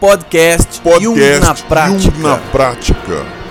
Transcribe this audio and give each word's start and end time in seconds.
Podcast, 0.00 0.82
Podcast 0.82 1.02
Jung 1.02 1.40
na 1.40 1.54
prática. 1.54 2.16
Jung 2.16 2.22
na 2.22 2.36
prática. 2.50 3.43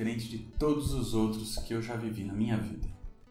Diferente 0.00 0.30
de 0.30 0.38
todos 0.58 0.94
os 0.94 1.12
outros 1.12 1.58
que 1.58 1.74
eu 1.74 1.82
já 1.82 1.94
vivi 1.94 2.24
na 2.24 2.32
minha 2.32 2.56
vida. 2.56 2.88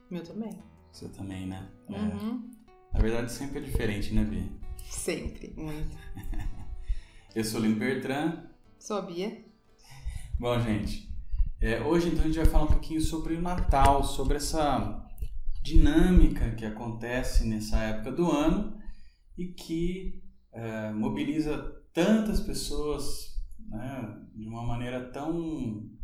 Meu 0.09 0.21
também. 0.21 0.51
Você 0.91 1.09
também, 1.09 1.47
né? 1.47 1.67
É. 1.89 1.99
Uhum. 1.99 2.51
Na 2.93 2.99
verdade 2.99 3.31
sempre 3.31 3.57
é 3.57 3.61
diferente, 3.61 4.13
né, 4.13 4.23
Bia? 4.23 4.47
Sempre, 4.87 5.51
muito. 5.57 5.97
Eu 7.33 7.43
sou 7.43 7.59
Lino 7.59 7.75
Bertrand. 7.75 8.43
Sou 8.77 8.97
a 8.97 9.01
Bia. 9.01 9.45
Bom, 10.39 10.59
gente, 10.59 11.11
é, 11.59 11.81
hoje 11.81 12.09
então 12.09 12.21
a 12.21 12.27
gente 12.27 12.37
vai 12.37 12.45
falar 12.45 12.65
um 12.65 12.73
pouquinho 12.73 13.01
sobre 13.01 13.33
o 13.33 13.41
Natal, 13.41 14.03
sobre 14.03 14.37
essa 14.37 15.07
dinâmica 15.63 16.51
que 16.51 16.65
acontece 16.65 17.47
nessa 17.47 17.77
época 17.79 18.11
do 18.11 18.31
ano 18.31 18.79
e 19.35 19.47
que 19.47 20.23
é, 20.51 20.91
mobiliza 20.91 21.57
tantas 21.91 22.39
pessoas 22.39 23.43
né, 23.57 24.21
de 24.35 24.47
uma 24.47 24.63
maneira 24.63 25.11
tão 25.11 25.89
é, 25.89 25.98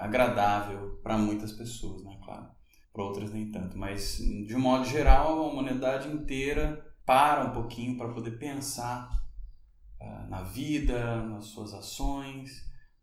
agradável 0.00 0.98
para 1.02 1.16
muitas 1.16 1.52
pessoas, 1.52 2.04
né, 2.04 2.18
claro. 2.24 2.48
Para 2.92 3.04
outras 3.04 3.32
nem 3.32 3.50
tanto, 3.50 3.78
mas 3.78 4.18
de 4.18 4.54
um 4.54 4.60
modo 4.60 4.84
geral 4.84 5.38
a 5.38 5.46
humanidade 5.46 6.08
inteira 6.08 6.84
para 7.06 7.44
um 7.44 7.52
pouquinho 7.52 7.96
para 7.96 8.12
poder 8.12 8.38
pensar 8.38 9.08
ah, 10.00 10.26
na 10.28 10.42
vida, 10.42 11.22
nas 11.22 11.46
suas 11.46 11.72
ações, 11.72 12.50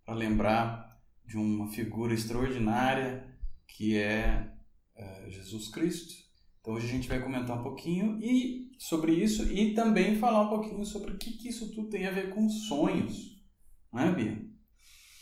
para 0.04 0.14
lembrar 0.14 1.00
de 1.26 1.38
uma 1.38 1.68
figura 1.68 2.14
extraordinária 2.14 3.26
que 3.68 3.98
é 3.98 4.52
eh, 4.96 5.28
Jesus 5.30 5.70
Cristo. 5.70 6.14
Então 6.62 6.74
hoje 6.74 6.88
a 6.88 6.90
gente 6.90 7.08
vai 7.08 7.22
comentar 7.22 7.60
um 7.60 7.64
pouquinho 7.64 8.20
e 8.22 8.72
sobre 8.78 9.14
isso 9.14 9.52
e 9.52 9.74
também 9.74 10.18
falar 10.18 10.44
um 10.44 10.50
pouquinho 10.50 10.86
sobre 10.86 11.12
o 11.12 11.18
que, 11.18 11.32
que 11.32 11.50
isso 11.50 11.74
tudo 11.74 11.90
tem 11.90 12.06
a 12.06 12.12
ver 12.12 12.34
com 12.34 12.48
sonhos, 12.50 13.44
não 13.92 14.02
é, 14.02 14.12
Bia? 14.14 14.46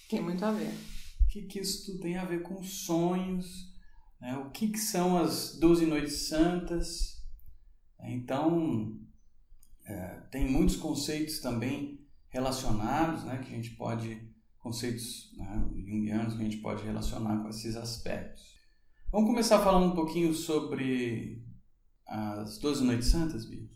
Tem 0.10 0.22
muito 0.22 0.44
a 0.44 0.52
ver. 0.52 0.92
Que, 1.34 1.42
que 1.42 1.59
isso 1.62 2.00
tem 2.00 2.16
a 2.16 2.26
ver 2.26 2.44
com 2.44 2.62
sonhos? 2.62 3.73
Né? 4.22 4.38
O 4.38 4.52
que, 4.52 4.67
que 4.67 4.78
são 4.78 5.17
as 5.17 5.58
doze 5.58 5.84
noites 5.84 6.28
santas? 6.28 7.26
Então, 8.03 9.00
é, 9.84 10.20
tem 10.30 10.48
muitos 10.48 10.76
conceitos 10.76 11.39
também 11.39 12.08
relacionados, 12.30 13.23
né, 13.23 13.39
que 13.39 13.52
a 13.52 13.56
gente 13.56 13.72
pode, 13.72 14.31
conceitos 14.59 15.36
né, 15.36 15.70
jungianos 15.88 16.36
que 16.36 16.42
a 16.42 16.44
gente 16.44 16.58
pode 16.58 16.84
relacionar 16.84 17.42
com 17.42 17.50
esses 17.50 17.76
aspectos. 17.76 18.56
Vamos 19.11 19.28
começar 19.28 19.58
falando 19.64 19.92
um 19.92 19.95
pouquinho 19.95 20.36
sobre 20.36 21.44
as 22.06 22.59
doze 22.59 22.84
noites 22.84 23.08
santas, 23.08 23.50
Bia? 23.50 23.67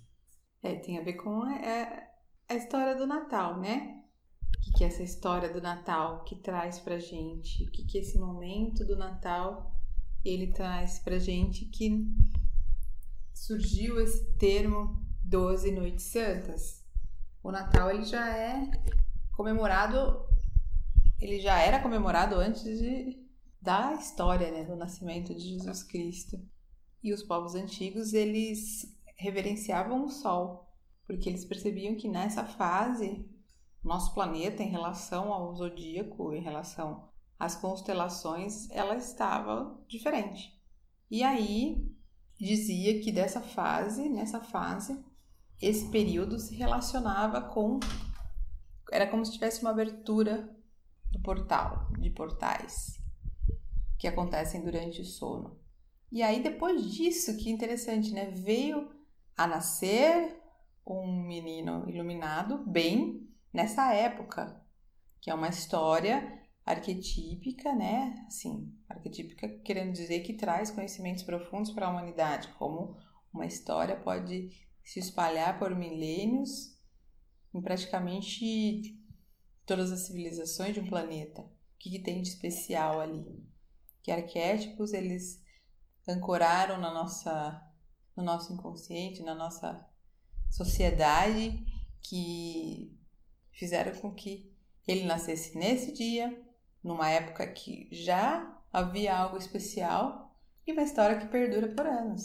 É, 0.61 0.75
tem 0.75 0.99
a 0.99 1.03
ver 1.03 1.13
com 1.13 1.43
é, 1.47 2.07
a 2.47 2.53
história 2.53 2.95
do 2.95 3.07
Natal, 3.07 3.59
né? 3.59 4.03
Que, 4.67 4.71
que 4.73 4.83
é 4.83 4.87
essa 4.87 5.03
história 5.03 5.51
do 5.51 5.61
Natal 5.61 6.23
que 6.23 6.35
traz 6.35 6.79
pra 6.79 6.99
gente? 6.99 7.63
O 7.63 7.71
que, 7.71 7.85
que 7.85 7.97
esse 7.97 8.17
momento 8.17 8.85
do 8.85 8.97
Natal 8.97 9.73
ele 10.25 10.47
traz 10.47 10.99
pra 10.99 11.19
gente 11.19 11.65
que 11.65 12.05
surgiu 13.33 13.99
esse 14.01 14.25
termo 14.33 15.01
12 15.23 15.71
noites 15.71 16.05
santas. 16.05 16.83
O 17.41 17.51
Natal 17.51 17.89
ele 17.91 18.03
já 18.03 18.35
é 18.35 18.69
comemorado, 19.35 20.25
ele 21.19 21.39
já 21.39 21.59
era 21.59 21.81
comemorado 21.81 22.35
antes 22.35 22.63
de, 22.63 23.17
da 23.61 23.93
história, 23.93 24.51
né, 24.51 24.65
do 24.65 24.75
nascimento 24.75 25.33
de 25.33 25.57
Jesus 25.57 25.83
Cristo. 25.83 26.39
E 27.01 27.13
os 27.13 27.23
povos 27.23 27.55
antigos 27.55 28.13
eles 28.13 28.93
reverenciavam 29.15 30.03
o 30.03 30.09
sol, 30.09 30.67
porque 31.05 31.29
eles 31.29 31.45
percebiam 31.45 31.95
que 31.95 32.09
nessa 32.09 32.43
fase 32.43 33.25
nosso 33.83 34.13
planeta 34.13 34.63
em 34.63 34.69
relação 34.69 35.31
ao 35.31 35.55
zodíaco, 35.55 36.33
em 36.33 36.41
relação 36.41 37.07
às 37.39 37.55
constelações, 37.55 38.69
ela 38.71 38.95
estava 38.95 39.79
diferente. 39.87 40.53
E 41.09 41.23
aí 41.23 41.89
dizia 42.39 42.99
que 43.01 43.11
dessa 43.11 43.41
fase, 43.41 44.09
nessa 44.09 44.41
fase, 44.41 45.03
esse 45.61 45.89
período 45.89 46.37
se 46.39 46.55
relacionava 46.55 47.41
com 47.41 47.79
era 48.91 49.07
como 49.07 49.25
se 49.25 49.33
tivesse 49.33 49.61
uma 49.61 49.71
abertura 49.71 50.55
do 51.11 51.19
portal, 51.21 51.91
de 51.99 52.09
portais 52.09 52.97
que 53.97 54.07
acontecem 54.07 54.63
durante 54.63 55.01
o 55.01 55.05
sono. 55.05 55.59
E 56.11 56.21
aí 56.21 56.41
depois 56.41 56.83
disso, 56.85 57.35
que 57.37 57.49
interessante, 57.49 58.13
né? 58.13 58.31
Veio 58.31 58.89
a 59.35 59.45
nascer 59.45 60.39
um 60.85 61.21
menino 61.21 61.89
iluminado 61.89 62.63
bem 62.65 63.27
nessa 63.53 63.93
época, 63.93 64.61
que 65.21 65.29
é 65.29 65.33
uma 65.33 65.49
história 65.49 66.41
arquetípica, 66.65 67.73
né? 67.73 68.25
Assim, 68.27 68.73
arquetípica 68.89 69.47
querendo 69.59 69.93
dizer 69.93 70.19
que 70.21 70.33
traz 70.33 70.69
conhecimentos 70.69 71.23
profundos 71.23 71.71
para 71.71 71.87
a 71.87 71.89
humanidade, 71.89 72.49
como 72.57 72.97
uma 73.33 73.45
história 73.45 73.95
pode 73.95 74.49
se 74.83 74.99
espalhar 74.99 75.59
por 75.59 75.75
milênios 75.75 76.77
em 77.53 77.61
praticamente 77.61 78.97
todas 79.65 79.91
as 79.91 80.07
civilizações 80.07 80.73
de 80.73 80.79
um 80.79 80.87
planeta. 80.87 81.41
O 81.41 81.77
que, 81.79 81.91
que 81.91 81.99
tem 81.99 82.21
de 82.21 82.29
especial 82.29 82.99
ali? 82.99 83.45
Que 84.01 84.11
arquétipos 84.11 84.93
eles 84.93 85.41
ancoraram 86.07 86.79
na 86.79 86.93
nossa, 86.93 87.61
no 88.15 88.23
nosso 88.23 88.53
inconsciente, 88.53 89.21
na 89.23 89.35
nossa 89.35 89.85
sociedade, 90.49 91.63
que 92.01 92.96
fizeram 93.57 93.99
com 93.99 94.13
que 94.13 94.55
ele 94.87 95.03
nascesse 95.03 95.57
nesse 95.57 95.91
dia, 95.91 96.41
numa 96.83 97.09
época 97.09 97.45
que 97.47 97.89
já 97.91 98.55
havia 98.71 99.17
algo 99.17 99.37
especial 99.37 100.33
e 100.65 100.71
uma 100.71 100.83
história 100.83 101.17
que 101.17 101.27
perdura 101.27 101.67
por 101.73 101.85
anos. 101.85 102.23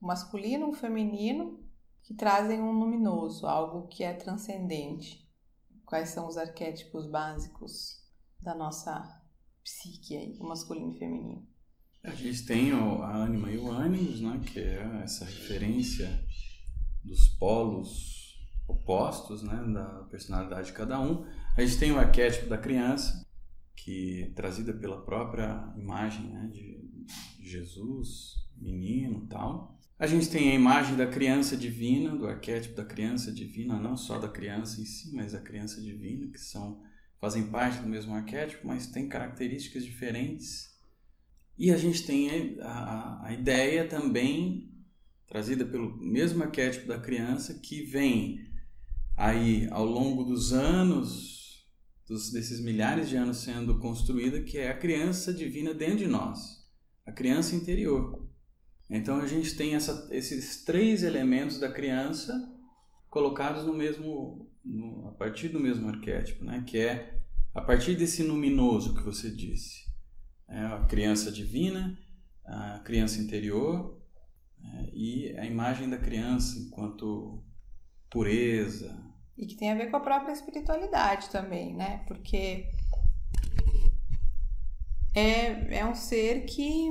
O 0.00 0.06
masculino 0.06 0.66
e 0.66 0.70
o 0.70 0.74
feminino 0.74 1.62
que 2.02 2.14
trazem 2.14 2.60
um 2.60 2.72
luminoso, 2.72 3.46
algo 3.46 3.86
que 3.86 4.02
é 4.02 4.14
transcendente. 4.14 5.28
Quais 5.84 6.08
são 6.08 6.26
os 6.26 6.36
arquétipos 6.36 7.06
básicos 7.06 8.00
da 8.40 8.54
nossa 8.54 9.22
psique 9.62 10.16
aí, 10.16 10.38
o 10.40 10.48
masculino 10.48 10.92
e 10.92 10.96
o 10.96 10.98
feminino? 10.98 11.46
A 12.02 12.10
gente 12.12 12.46
tem 12.46 12.72
a 12.72 13.14
ânima 13.14 13.50
e 13.52 13.58
o 13.58 13.70
ânimos, 13.70 14.22
né, 14.22 14.40
que 14.50 14.58
é 14.58 15.02
essa 15.04 15.26
referência 15.26 16.08
dos 17.04 17.28
polos 17.38 18.19
opostos, 18.70 19.42
né, 19.42 19.62
da 19.72 20.04
personalidade 20.10 20.68
de 20.68 20.72
cada 20.72 21.00
um. 21.00 21.24
A 21.56 21.60
gente 21.62 21.78
tem 21.78 21.92
o 21.92 21.98
arquétipo 21.98 22.48
da 22.48 22.58
criança, 22.58 23.26
que 23.76 24.22
é 24.22 24.34
trazida 24.34 24.72
pela 24.72 25.02
própria 25.02 25.72
imagem 25.76 26.28
né, 26.30 26.50
de, 26.52 26.80
Jesus, 27.42 28.34
menino, 28.56 29.26
tal. 29.28 29.78
A 29.98 30.06
gente 30.06 30.30
tem 30.30 30.50
a 30.50 30.54
imagem 30.54 30.96
da 30.96 31.06
criança 31.06 31.56
divina, 31.56 32.16
do 32.16 32.26
arquétipo 32.26 32.74
da 32.76 32.84
criança 32.84 33.32
divina, 33.32 33.78
não 33.78 33.96
só 33.96 34.18
da 34.18 34.28
criança 34.28 34.80
em 34.80 34.84
si, 34.84 35.14
mas 35.14 35.32
da 35.32 35.40
criança 35.40 35.80
divina, 35.80 36.30
que 36.30 36.38
são 36.38 36.80
fazem 37.20 37.48
parte 37.48 37.80
do 37.80 37.88
mesmo 37.88 38.14
arquétipo, 38.14 38.66
mas 38.66 38.86
têm 38.86 39.08
características 39.08 39.84
diferentes. 39.84 40.70
E 41.58 41.70
a 41.70 41.76
gente 41.76 42.06
tem 42.06 42.58
a, 42.62 43.26
a 43.26 43.32
ideia 43.34 43.86
também 43.86 44.72
trazida 45.26 45.64
pelo 45.64 45.96
mesmo 45.98 46.42
arquétipo 46.42 46.88
da 46.88 46.98
criança 46.98 47.60
que 47.62 47.82
vem 47.82 48.49
aí 49.20 49.68
ao 49.70 49.84
longo 49.84 50.24
dos 50.24 50.54
anos, 50.54 51.68
dos, 52.08 52.32
desses 52.32 52.58
milhares 52.58 53.06
de 53.06 53.16
anos 53.16 53.36
sendo 53.36 53.78
construída, 53.78 54.42
que 54.42 54.56
é 54.56 54.70
a 54.70 54.78
criança 54.78 55.32
divina 55.32 55.74
dentro 55.74 55.98
de 55.98 56.06
nós, 56.06 56.66
a 57.04 57.12
criança 57.12 57.54
interior. 57.54 58.26
Então 58.88 59.20
a 59.20 59.26
gente 59.26 59.54
tem 59.54 59.74
essa, 59.74 60.08
esses 60.10 60.64
três 60.64 61.02
elementos 61.02 61.60
da 61.60 61.70
criança 61.70 62.32
colocados 63.10 63.66
no 63.66 63.74
mesmo, 63.74 64.50
no, 64.64 65.08
a 65.08 65.12
partir 65.12 65.48
do 65.50 65.60
mesmo 65.60 65.86
arquétipo, 65.88 66.42
né? 66.42 66.64
Que 66.66 66.78
é 66.78 67.20
a 67.54 67.60
partir 67.60 67.96
desse 67.96 68.22
luminoso 68.22 68.94
que 68.94 69.02
você 69.02 69.30
disse, 69.30 69.84
é 70.48 70.64
a 70.64 70.86
criança 70.86 71.30
divina, 71.30 71.98
a 72.44 72.78
criança 72.78 73.20
interior 73.20 74.00
é, 74.62 74.90
e 74.94 75.36
a 75.36 75.44
imagem 75.44 75.90
da 75.90 75.98
criança 75.98 76.58
enquanto 76.58 77.44
pureza. 78.08 79.09
E 79.40 79.46
que 79.46 79.56
tem 79.56 79.72
a 79.72 79.74
ver 79.74 79.90
com 79.90 79.96
a 79.96 80.00
própria 80.00 80.34
espiritualidade 80.34 81.30
também, 81.30 81.74
né? 81.74 82.04
Porque 82.06 82.68
é, 85.14 85.78
é 85.78 85.86
um 85.86 85.94
ser 85.94 86.44
que 86.44 86.90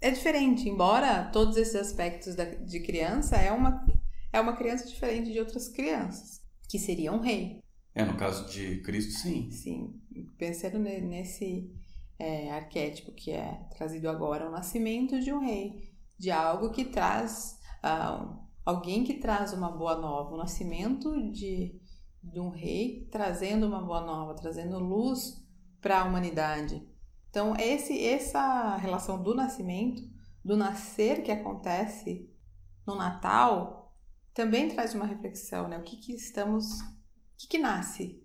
é 0.00 0.08
diferente, 0.10 0.68
embora 0.68 1.24
todos 1.32 1.56
esses 1.56 1.74
aspectos 1.74 2.36
da, 2.36 2.44
de 2.44 2.78
criança 2.78 3.36
é 3.36 3.50
uma, 3.50 3.84
é 4.32 4.40
uma 4.40 4.56
criança 4.56 4.86
diferente 4.86 5.32
de 5.32 5.40
outras 5.40 5.68
crianças, 5.68 6.40
que 6.68 6.78
seria 6.78 7.12
um 7.12 7.18
rei. 7.18 7.60
É, 7.92 8.04
no 8.04 8.16
caso 8.16 8.48
de 8.48 8.80
Cristo, 8.82 9.12
sim. 9.12 9.50
Sim, 9.50 10.00
pensando 10.38 10.78
nesse 10.78 11.74
é, 12.20 12.52
arquétipo 12.52 13.10
que 13.10 13.32
é 13.32 13.60
trazido 13.76 14.08
agora, 14.08 14.48
o 14.48 14.52
nascimento 14.52 15.18
de 15.18 15.32
um 15.32 15.40
rei, 15.40 15.92
de 16.16 16.30
algo 16.30 16.70
que 16.70 16.84
traz, 16.84 17.58
uh, 17.82 18.43
alguém 18.64 19.04
que 19.04 19.14
traz 19.14 19.52
uma 19.52 19.70
boa 19.70 19.96
nova, 19.96 20.34
o 20.34 20.38
nascimento 20.38 21.30
de, 21.30 21.80
de 22.22 22.40
um 22.40 22.48
rei 22.48 23.06
trazendo 23.10 23.66
uma 23.66 23.82
boa 23.82 24.00
nova, 24.00 24.34
trazendo 24.34 24.78
luz 24.78 25.44
para 25.80 26.00
a 26.00 26.04
humanidade. 26.04 26.86
Então, 27.28 27.54
esse, 27.56 28.06
essa 28.06 28.76
relação 28.76 29.22
do 29.22 29.34
nascimento, 29.34 30.02
do 30.44 30.56
nascer 30.56 31.22
que 31.22 31.30
acontece 31.30 32.30
no 32.86 32.94
Natal, 32.94 33.94
também 34.32 34.68
traz 34.68 34.94
uma 34.94 35.06
reflexão, 35.06 35.68
né? 35.68 35.78
O 35.78 35.82
que, 35.82 35.96
que 35.96 36.12
estamos 36.14 36.80
o 36.80 37.36
que, 37.36 37.48
que 37.48 37.58
nasce 37.58 38.24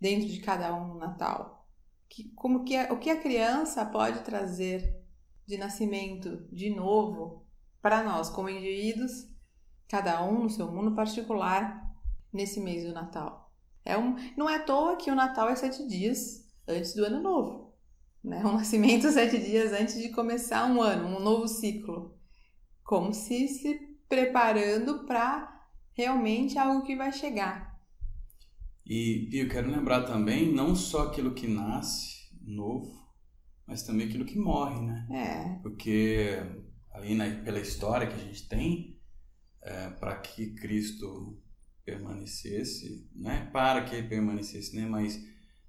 dentro 0.00 0.28
de 0.28 0.40
cada 0.40 0.74
um 0.74 0.88
no 0.88 0.98
Natal? 0.98 1.66
Que, 2.08 2.30
como 2.30 2.64
que 2.64 2.76
o 2.92 2.98
que 2.98 3.10
a 3.10 3.20
criança 3.20 3.84
pode 3.84 4.20
trazer 4.22 5.00
de 5.46 5.56
nascimento 5.56 6.46
de 6.52 6.70
novo 6.70 7.46
para 7.80 8.02
nós 8.02 8.28
como 8.28 8.48
indivíduos, 8.48 9.29
cada 9.90 10.22
um 10.22 10.44
no 10.44 10.48
seu 10.48 10.70
mundo 10.70 10.94
particular 10.94 11.92
nesse 12.32 12.60
mês 12.60 12.84
do 12.84 12.92
Natal? 12.92 13.52
É 13.84 13.98
um, 13.98 14.14
não 14.36 14.48
é 14.48 14.54
à 14.54 14.62
toa 14.62 14.96
que 14.96 15.10
o 15.10 15.16
Natal 15.16 15.48
é 15.48 15.56
sete 15.56 15.84
dias 15.88 16.48
antes 16.66 16.94
do 16.94 17.04
Ano 17.04 17.20
Novo, 17.20 17.74
né? 18.22 18.40
Um 18.46 18.52
nascimento 18.52 19.10
sete 19.10 19.36
dias 19.38 19.72
antes 19.72 20.00
de 20.00 20.10
começar 20.10 20.64
um 20.66 20.80
ano, 20.80 21.08
um 21.08 21.20
novo 21.20 21.48
ciclo, 21.48 22.16
como 22.84 23.12
se 23.12 23.48
se 23.48 23.98
preparando 24.08 25.06
para 25.06 25.60
realmente 25.92 26.56
algo 26.56 26.86
que 26.86 26.94
vai 26.94 27.12
chegar. 27.12 27.76
E, 28.86 29.28
e 29.32 29.38
eu 29.40 29.48
quero 29.48 29.70
lembrar 29.70 30.02
também, 30.02 30.52
não 30.52 30.76
só 30.76 31.08
aquilo 31.08 31.34
que 31.34 31.48
nasce 31.48 32.28
novo, 32.40 32.96
mas 33.66 33.82
também 33.82 34.06
aquilo 34.06 34.24
que 34.24 34.38
morre, 34.38 34.80
né? 34.80 35.06
É. 35.10 35.62
Porque 35.62 36.38
aí 36.92 37.14
na, 37.14 37.28
pela 37.42 37.58
história 37.58 38.06
que 38.06 38.14
a 38.14 38.24
gente 38.24 38.48
tem, 38.48 38.99
é, 39.62 39.90
para 39.90 40.16
que 40.16 40.54
Cristo 40.54 41.38
permanecesse, 41.84 43.08
né? 43.14 43.48
Para 43.52 43.82
que 43.84 43.96
ele 43.96 44.08
permanecesse, 44.08 44.74
né? 44.76 44.86
Mas 44.86 45.22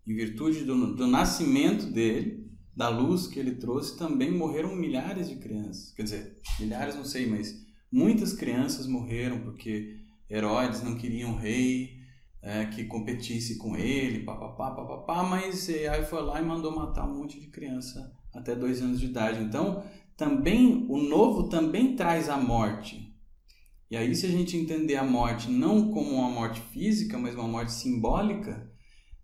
em 0.08 0.16
virtude 0.16 0.64
do, 0.64 0.96
do 0.96 1.08
nascimento 1.08 1.86
dele, 1.88 2.50
da 2.76 2.90
luz 2.90 3.28
que 3.28 3.40
ele 3.40 3.56
trouxe, 3.56 3.98
também 3.98 4.32
morreram 4.32 4.76
milhares 4.76 5.30
de 5.30 5.36
crianças. 5.36 5.92
Quer 5.92 6.04
dizer, 6.04 6.42
milhares 6.60 6.96
não 6.96 7.06
sei, 7.06 7.28
mas 7.28 7.66
muitas 7.92 8.34
crianças 8.34 8.88
morreram 8.88 9.42
porque 9.42 9.98
Herodes 10.30 10.82
não 10.82 10.96
queria 10.96 11.28
um 11.28 11.36
rei, 11.36 12.02
é, 12.42 12.66
que 12.66 12.86
competisse 12.86 13.58
com 13.58 13.76
ele, 13.76 14.24
papapá, 14.24 14.72
papapá, 14.72 15.24
mas 15.24 15.70
aí 15.70 16.04
foi 16.06 16.22
lá 16.24 16.42
e 16.42 16.46
mandou 16.46 16.76
matar 16.76 17.08
um 17.08 17.20
monte 17.20 17.40
de 17.40 17.48
criança 17.48 18.12
até 18.34 18.56
dois 18.56 18.82
anos 18.82 19.00
de 19.00 19.06
idade. 19.06 19.44
Então, 19.44 19.84
também 20.18 20.88
o 20.90 20.98
novo 20.98 21.50
também 21.50 21.96
traz 21.96 22.30
a 22.30 22.38
morte. 22.38 23.11
E 23.92 23.98
aí, 23.98 24.16
se 24.16 24.26
a 24.26 24.30
gente 24.30 24.58
entender 24.58 24.96
a 24.96 25.04
morte 25.04 25.52
não 25.52 25.92
como 25.92 26.16
uma 26.16 26.30
morte 26.30 26.62
física, 26.62 27.18
mas 27.18 27.36
uma 27.36 27.48
morte 27.48 27.74
simbólica, 27.74 28.72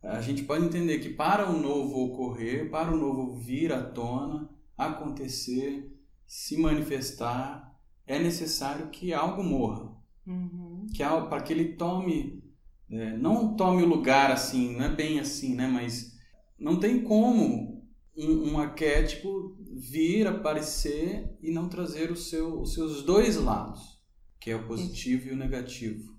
a 0.04 0.22
gente 0.22 0.44
pode 0.44 0.66
entender 0.66 1.00
que 1.00 1.10
para 1.10 1.50
o 1.50 1.60
novo 1.60 2.06
ocorrer, 2.06 2.70
para 2.70 2.94
o 2.94 2.98
novo 2.98 3.34
vir 3.40 3.74
à 3.74 3.82
tona, 3.82 4.50
acontecer, 4.78 5.92
se 6.28 6.58
manifestar, 6.58 7.76
é 8.06 8.20
necessário 8.20 8.90
que 8.90 9.14
algo 9.14 9.42
morra. 9.42 9.96
Uhum. 10.28 10.86
Que 10.94 11.04
para 11.04 11.42
que 11.42 11.54
ele 11.54 11.74
tome 11.74 12.44
é, 12.90 13.18
não 13.18 13.56
tome 13.56 13.84
o 13.84 13.88
lugar 13.88 14.32
assim, 14.32 14.78
não 14.78 14.86
é 14.86 14.90
bem 14.90 15.20
assim, 15.20 15.56
né? 15.56 15.68
Mas 15.68 16.16
não 16.58 16.80
tem 16.80 17.04
como 17.04 17.86
um, 18.18 18.52
um 18.52 18.60
arquétipo 18.60 19.58
vir 19.76 20.26
aparecer 20.26 21.38
e 21.42 21.52
não 21.52 21.68
trazer 21.68 22.12
o 22.12 22.16
seu, 22.16 22.62
os 22.62 22.74
seus 22.74 23.04
dois 23.04 23.36
lados, 23.36 23.97
que 24.40 24.52
é 24.52 24.56
o 24.56 24.68
positivo 24.68 25.28
e 25.28 25.32
o 25.32 25.36
negativo. 25.36 26.18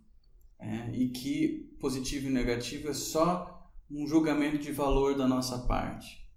É, 0.59 0.91
e 0.91 1.11
que 1.11 1.77
positivo 1.81 2.27
e 2.27 2.31
negativo 2.31 2.89
é 2.89 2.95
só 2.95 3.71
um 3.91 4.07
julgamento 4.07 4.59
de 4.59 4.73
valor 4.73 5.17
da 5.17 5.27
nossa 5.27 5.67
parte, 5.67 6.29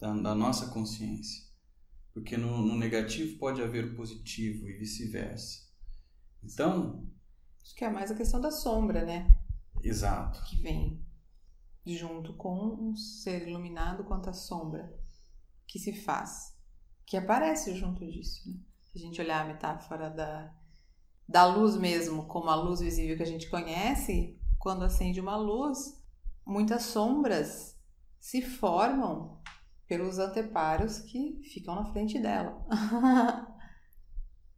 da, 0.00 0.12
da 0.14 0.34
nossa 0.34 0.68
consciência. 0.68 1.46
Porque 2.12 2.36
no, 2.36 2.58
no 2.60 2.76
negativo 2.76 3.38
pode 3.38 3.62
haver 3.62 3.84
o 3.84 3.94
positivo 3.94 4.68
e 4.68 4.72
vice-versa. 4.72 5.68
Então. 6.42 7.08
Acho 7.62 7.74
que 7.74 7.84
é 7.84 7.90
mais 7.90 8.10
a 8.10 8.14
questão 8.14 8.40
da 8.40 8.50
sombra, 8.50 9.04
né? 9.04 9.38
Exato. 9.82 10.42
Que 10.44 10.56
vem 10.56 11.06
junto 11.86 12.34
com 12.34 12.74
um 12.74 12.96
ser 12.96 13.48
iluminado 13.48 14.04
quanto 14.04 14.28
a 14.28 14.32
sombra 14.32 14.92
que 15.66 15.78
se 15.78 15.92
faz, 15.92 16.54
que 17.06 17.16
aparece 17.16 17.74
junto 17.76 18.06
disso. 18.10 18.50
Né? 18.50 18.58
Se 18.84 18.98
a 18.98 19.00
gente 19.00 19.20
olhar 19.20 19.44
a 19.44 19.48
metáfora 19.48 20.10
da, 20.10 20.54
da 21.28 21.44
luz 21.44 21.76
mesmo, 21.76 22.26
como 22.26 22.48
a 22.48 22.54
luz 22.54 22.80
visível 22.80 23.16
que 23.16 23.22
a 23.22 23.26
gente 23.26 23.50
conhece, 23.50 24.38
quando 24.58 24.84
acende 24.84 25.20
uma 25.20 25.36
luz, 25.36 26.02
muitas 26.46 26.84
sombras 26.84 27.76
se 28.18 28.40
formam 28.40 29.40
pelos 29.86 30.18
anteparos 30.18 31.00
que 31.00 31.40
ficam 31.52 31.74
na 31.74 31.84
frente 31.92 32.18
dela. 32.18 32.64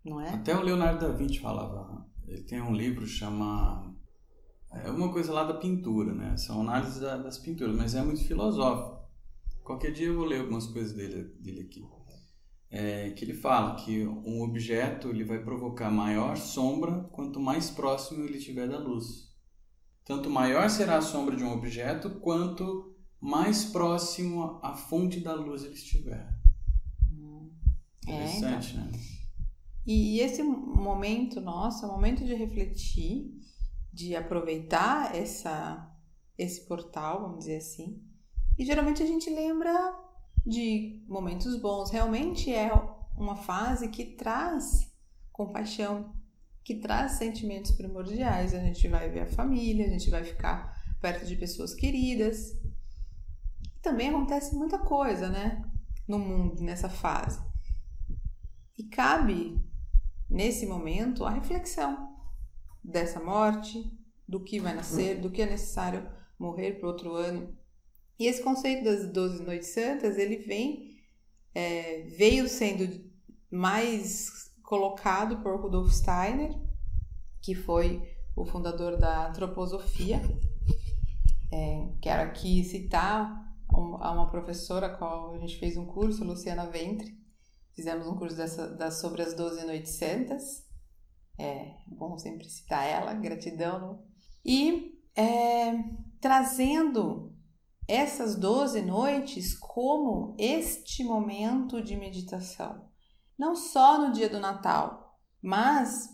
Não 0.04 0.20
é? 0.20 0.30
Até 0.30 0.56
o 0.56 0.62
Leonardo 0.62 1.06
da 1.06 1.12
Vinci 1.12 1.40
falava, 1.40 2.06
ele 2.26 2.42
tem 2.42 2.60
um 2.62 2.72
livro 2.72 3.06
chama 3.06 3.90
é 4.72 4.88
uma 4.88 5.12
coisa 5.12 5.32
lá 5.32 5.44
da 5.44 5.54
pintura, 5.54 6.14
né? 6.14 6.36
São 6.36 6.60
análises 6.60 7.00
da, 7.00 7.16
das 7.16 7.38
pinturas, 7.38 7.74
mas 7.76 7.94
é 7.94 8.02
muito 8.02 8.24
filosófico. 8.24 9.00
Qualquer 9.64 9.92
dia 9.92 10.06
eu 10.06 10.16
vou 10.16 10.24
ler 10.24 10.40
algumas 10.40 10.66
coisas 10.66 10.92
dele, 10.92 11.24
dele 11.40 11.62
aqui. 11.62 11.84
É, 12.70 13.10
que 13.10 13.24
ele 13.24 13.34
fala 13.34 13.74
que 13.74 14.06
um 14.06 14.42
objeto 14.42 15.08
ele 15.08 15.24
vai 15.24 15.42
provocar 15.42 15.90
maior 15.90 16.36
sombra 16.36 17.02
quanto 17.10 17.40
mais 17.40 17.68
próximo 17.68 18.24
ele 18.24 18.38
estiver 18.38 18.68
da 18.68 18.78
luz. 18.78 19.30
Tanto 20.04 20.30
maior 20.30 20.70
será 20.70 20.98
a 20.98 21.02
sombra 21.02 21.36
de 21.36 21.42
um 21.42 21.52
objeto 21.52 22.10
quanto 22.20 22.96
mais 23.20 23.64
próximo 23.64 24.60
à 24.62 24.74
fonte 24.74 25.20
da 25.20 25.34
luz 25.34 25.64
ele 25.64 25.74
estiver. 25.74 26.32
Hum. 27.12 27.50
É, 28.06 28.12
Interessante, 28.12 28.76
então. 28.76 28.84
né? 28.86 28.92
E 29.86 30.20
esse 30.20 30.42
momento 30.42 31.40
nosso 31.40 31.84
é 31.84 31.88
um 31.88 31.92
momento 31.92 32.24
de 32.24 32.34
refletir 32.34 33.34
de 33.92 34.14
aproveitar 34.14 35.14
essa, 35.14 35.92
esse 36.38 36.66
portal, 36.66 37.22
vamos 37.22 37.40
dizer 37.40 37.56
assim. 37.56 38.02
E 38.58 38.64
geralmente 38.64 39.02
a 39.02 39.06
gente 39.06 39.28
lembra 39.28 39.72
de 40.46 41.04
momentos 41.08 41.56
bons. 41.60 41.90
Realmente 41.90 42.52
é 42.52 42.70
uma 43.16 43.36
fase 43.36 43.88
que 43.88 44.16
traz 44.16 44.90
compaixão, 45.32 46.14
que 46.64 46.76
traz 46.76 47.12
sentimentos 47.12 47.72
primordiais. 47.72 48.54
A 48.54 48.60
gente 48.60 48.86
vai 48.88 49.08
ver 49.08 49.20
a 49.20 49.26
família, 49.26 49.86
a 49.86 49.90
gente 49.90 50.10
vai 50.10 50.24
ficar 50.24 50.74
perto 51.00 51.26
de 51.26 51.36
pessoas 51.36 51.74
queridas. 51.74 52.52
E 53.76 53.80
também 53.82 54.08
acontece 54.08 54.54
muita 54.54 54.78
coisa, 54.78 55.28
né? 55.28 55.62
No 56.06 56.18
mundo, 56.18 56.62
nessa 56.62 56.88
fase. 56.88 57.40
E 58.76 58.84
cabe, 58.84 59.62
nesse 60.28 60.66
momento, 60.66 61.24
a 61.24 61.30
reflexão 61.30 62.16
dessa 62.82 63.20
morte, 63.20 63.84
do 64.26 64.42
que 64.42 64.60
vai 64.60 64.74
nascer, 64.74 65.20
do 65.20 65.30
que 65.30 65.42
é 65.42 65.46
necessário 65.46 66.08
morrer 66.38 66.74
para 66.74 66.88
outro 66.88 67.14
ano. 67.14 67.54
E 68.20 68.26
esse 68.26 68.42
conceito 68.42 68.84
das 68.84 69.10
12 69.10 69.42
noites 69.42 69.68
santas, 69.70 70.18
ele 70.18 70.36
vem, 70.36 70.94
é, 71.54 72.02
veio 72.18 72.46
sendo 72.50 73.02
mais 73.50 74.52
colocado 74.62 75.42
por 75.42 75.58
Rudolf 75.58 75.90
Steiner, 75.90 76.54
que 77.40 77.54
foi 77.54 78.06
o 78.36 78.44
fundador 78.44 78.98
da 78.98 79.28
antroposofia. 79.28 80.20
É, 81.50 81.88
quero 82.02 82.28
aqui 82.28 82.62
citar 82.62 83.42
uma 83.72 84.30
professora 84.30 84.88
a 84.88 84.96
qual 84.98 85.32
a 85.32 85.38
gente 85.38 85.58
fez 85.58 85.78
um 85.78 85.86
curso, 85.86 86.22
Luciana 86.22 86.66
Ventre. 86.66 87.18
Fizemos 87.74 88.06
um 88.06 88.16
curso 88.16 88.36
dessa, 88.36 88.68
das, 88.76 89.00
sobre 89.00 89.22
as 89.22 89.32
12 89.32 89.64
noites 89.64 89.92
santas. 89.92 90.68
É 91.38 91.74
bom 91.86 92.18
sempre 92.18 92.44
citar 92.50 92.86
ela, 92.86 93.14
gratidão. 93.14 94.04
E 94.44 95.00
é, 95.16 95.72
trazendo 96.20 97.39
essas 97.90 98.36
12 98.36 98.82
noites 98.82 99.58
como 99.58 100.36
este 100.38 101.02
momento 101.02 101.82
de 101.82 101.96
meditação. 101.96 102.88
Não 103.36 103.56
só 103.56 103.98
no 103.98 104.12
dia 104.12 104.28
do 104.28 104.38
Natal, 104.38 105.18
mas 105.42 106.08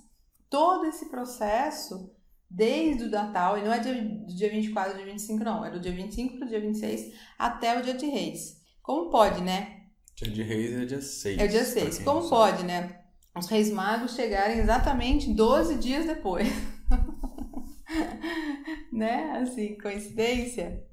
todo 0.49 0.87
esse 0.87 1.11
processo 1.11 2.11
desde 2.49 3.04
o 3.04 3.11
Natal, 3.11 3.59
e 3.59 3.62
não 3.62 3.73
é 3.73 3.80
do 3.80 4.26
dia 4.26 4.49
24 4.49 4.92
ao 4.92 4.97
dia 4.97 5.12
25, 5.12 5.45
não, 5.45 5.64
é 5.64 5.71
do 5.71 5.80
dia 5.80 5.92
25 5.92 6.38
para 6.38 6.47
o 6.47 6.49
dia 6.49 6.61
26 6.61 7.12
até 7.38 7.78
o 7.78 7.83
dia 7.83 7.95
de 7.95 8.06
Reis. 8.06 8.56
Como 8.80 9.11
pode, 9.11 9.42
né? 9.42 9.88
Dia 10.14 10.30
de 10.30 10.42
Reis 10.42 10.73
é 10.73 10.85
dia 10.87 11.02
6. 11.02 11.38
É 11.38 11.45
o 11.45 11.49
dia 11.49 11.64
6. 11.64 11.99
Como 11.99 12.26
pode, 12.26 12.64
né? 12.64 13.02
Os 13.37 13.49
Reis 13.49 13.71
Magos 13.71 14.14
chegarem 14.14 14.59
exatamente 14.59 15.35
12 15.35 15.76
dias 15.76 16.06
depois. 16.06 16.49
né? 18.90 19.40
Assim, 19.42 19.76
coincidência. 19.76 20.87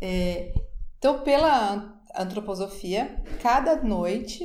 É, 0.00 0.52
então, 0.98 1.22
pela 1.22 2.02
antroposofia, 2.14 3.22
cada 3.42 3.82
noite, 3.82 4.44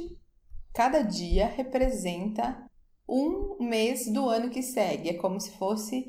cada 0.74 1.02
dia 1.02 1.48
representa 1.48 2.70
um 3.08 3.58
mês 3.60 4.12
do 4.12 4.30
ano 4.30 4.50
que 4.50 4.62
segue. 4.62 5.10
É 5.10 5.14
como 5.14 5.40
se 5.40 5.52
fosse 5.58 6.06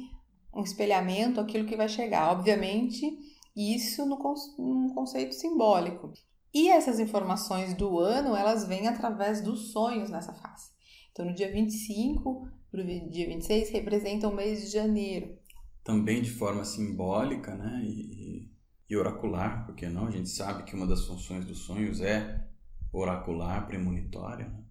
um 0.54 0.62
espelhamento 0.62 1.40
aquilo 1.40 1.66
que 1.66 1.76
vai 1.76 1.88
chegar. 1.88 2.30
Obviamente, 2.30 3.18
isso 3.56 4.06
no, 4.06 4.18
num 4.58 4.94
conceito 4.94 5.34
simbólico. 5.34 6.12
E 6.54 6.68
essas 6.68 7.00
informações 7.00 7.75
do 7.75 7.99
ano, 7.99 8.37
elas 8.37 8.66
vêm 8.66 8.87
através 8.87 9.40
dos 9.40 9.72
sonhos 9.72 10.11
nessa 10.11 10.34
fase. 10.34 10.70
Então, 11.11 11.25
no 11.25 11.34
dia 11.34 11.50
25 11.50 12.49
para 12.70 12.82
o 12.82 13.11
dia 13.11 13.26
26, 13.26 13.70
representa 13.70 14.28
o 14.28 14.34
mês 14.34 14.62
de 14.62 14.68
janeiro. 14.68 15.37
Também 15.82 16.22
de 16.22 16.30
forma 16.30 16.64
simbólica, 16.64 17.54
né? 17.56 17.82
E, 17.84 18.50
e 18.92 18.96
oracular, 18.96 19.64
porque 19.64 19.88
não? 19.88 20.06
A 20.06 20.11
gente 20.11 20.28
sabe 20.28 20.64
que 20.64 20.75
uma 20.75 20.87
das 20.87 21.06
funções 21.06 21.46
dos 21.46 21.61
sonhos 21.61 22.02
é 22.02 22.44
oracular, 22.92 23.66
premonitória. 23.66 24.46
Né? 24.46 24.64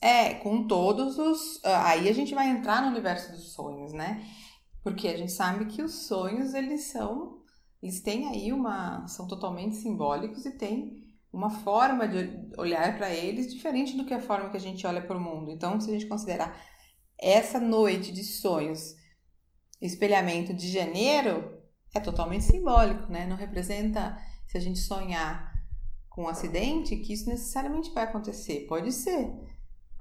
É, 0.00 0.34
com 0.34 0.66
todos 0.66 1.18
os. 1.18 1.62
Ah, 1.62 1.90
aí 1.90 2.08
a 2.08 2.14
gente 2.14 2.34
vai 2.34 2.48
entrar 2.48 2.80
no 2.80 2.88
universo 2.88 3.32
dos 3.32 3.52
sonhos, 3.52 3.92
né? 3.92 4.26
Porque 4.82 5.06
a 5.08 5.16
gente 5.18 5.32
sabe 5.32 5.66
que 5.66 5.82
os 5.82 6.06
sonhos, 6.06 6.54
eles 6.54 6.84
são. 6.84 7.42
Eles 7.82 8.00
têm 8.00 8.26
aí 8.26 8.52
uma. 8.52 9.06
são 9.06 9.28
totalmente 9.28 9.76
simbólicos 9.76 10.46
e 10.46 10.56
tem 10.56 11.04
uma 11.30 11.50
forma 11.50 12.08
de 12.08 12.50
olhar 12.56 12.96
para 12.96 13.10
eles 13.12 13.52
diferente 13.52 13.98
do 13.98 14.06
que 14.06 14.14
a 14.14 14.20
forma 14.20 14.48
que 14.48 14.56
a 14.56 14.60
gente 14.60 14.86
olha 14.86 15.02
para 15.02 15.16
o 15.16 15.20
mundo. 15.20 15.50
Então, 15.50 15.78
se 15.78 15.90
a 15.90 15.92
gente 15.92 16.06
considerar 16.06 16.58
essa 17.18 17.60
noite 17.60 18.12
de 18.12 18.24
sonhos 18.24 18.94
espelhamento 19.80 20.54
de 20.54 20.68
janeiro, 20.72 21.55
é 21.96 22.00
totalmente 22.00 22.44
simbólico, 22.44 23.10
né? 23.10 23.26
Não 23.26 23.36
representa, 23.36 24.18
se 24.46 24.56
a 24.56 24.60
gente 24.60 24.78
sonhar 24.78 25.54
com 26.08 26.24
um 26.24 26.28
acidente, 26.28 26.96
que 26.96 27.12
isso 27.12 27.28
necessariamente 27.28 27.92
vai 27.92 28.04
acontecer. 28.04 28.66
Pode 28.68 28.92
ser, 28.92 29.32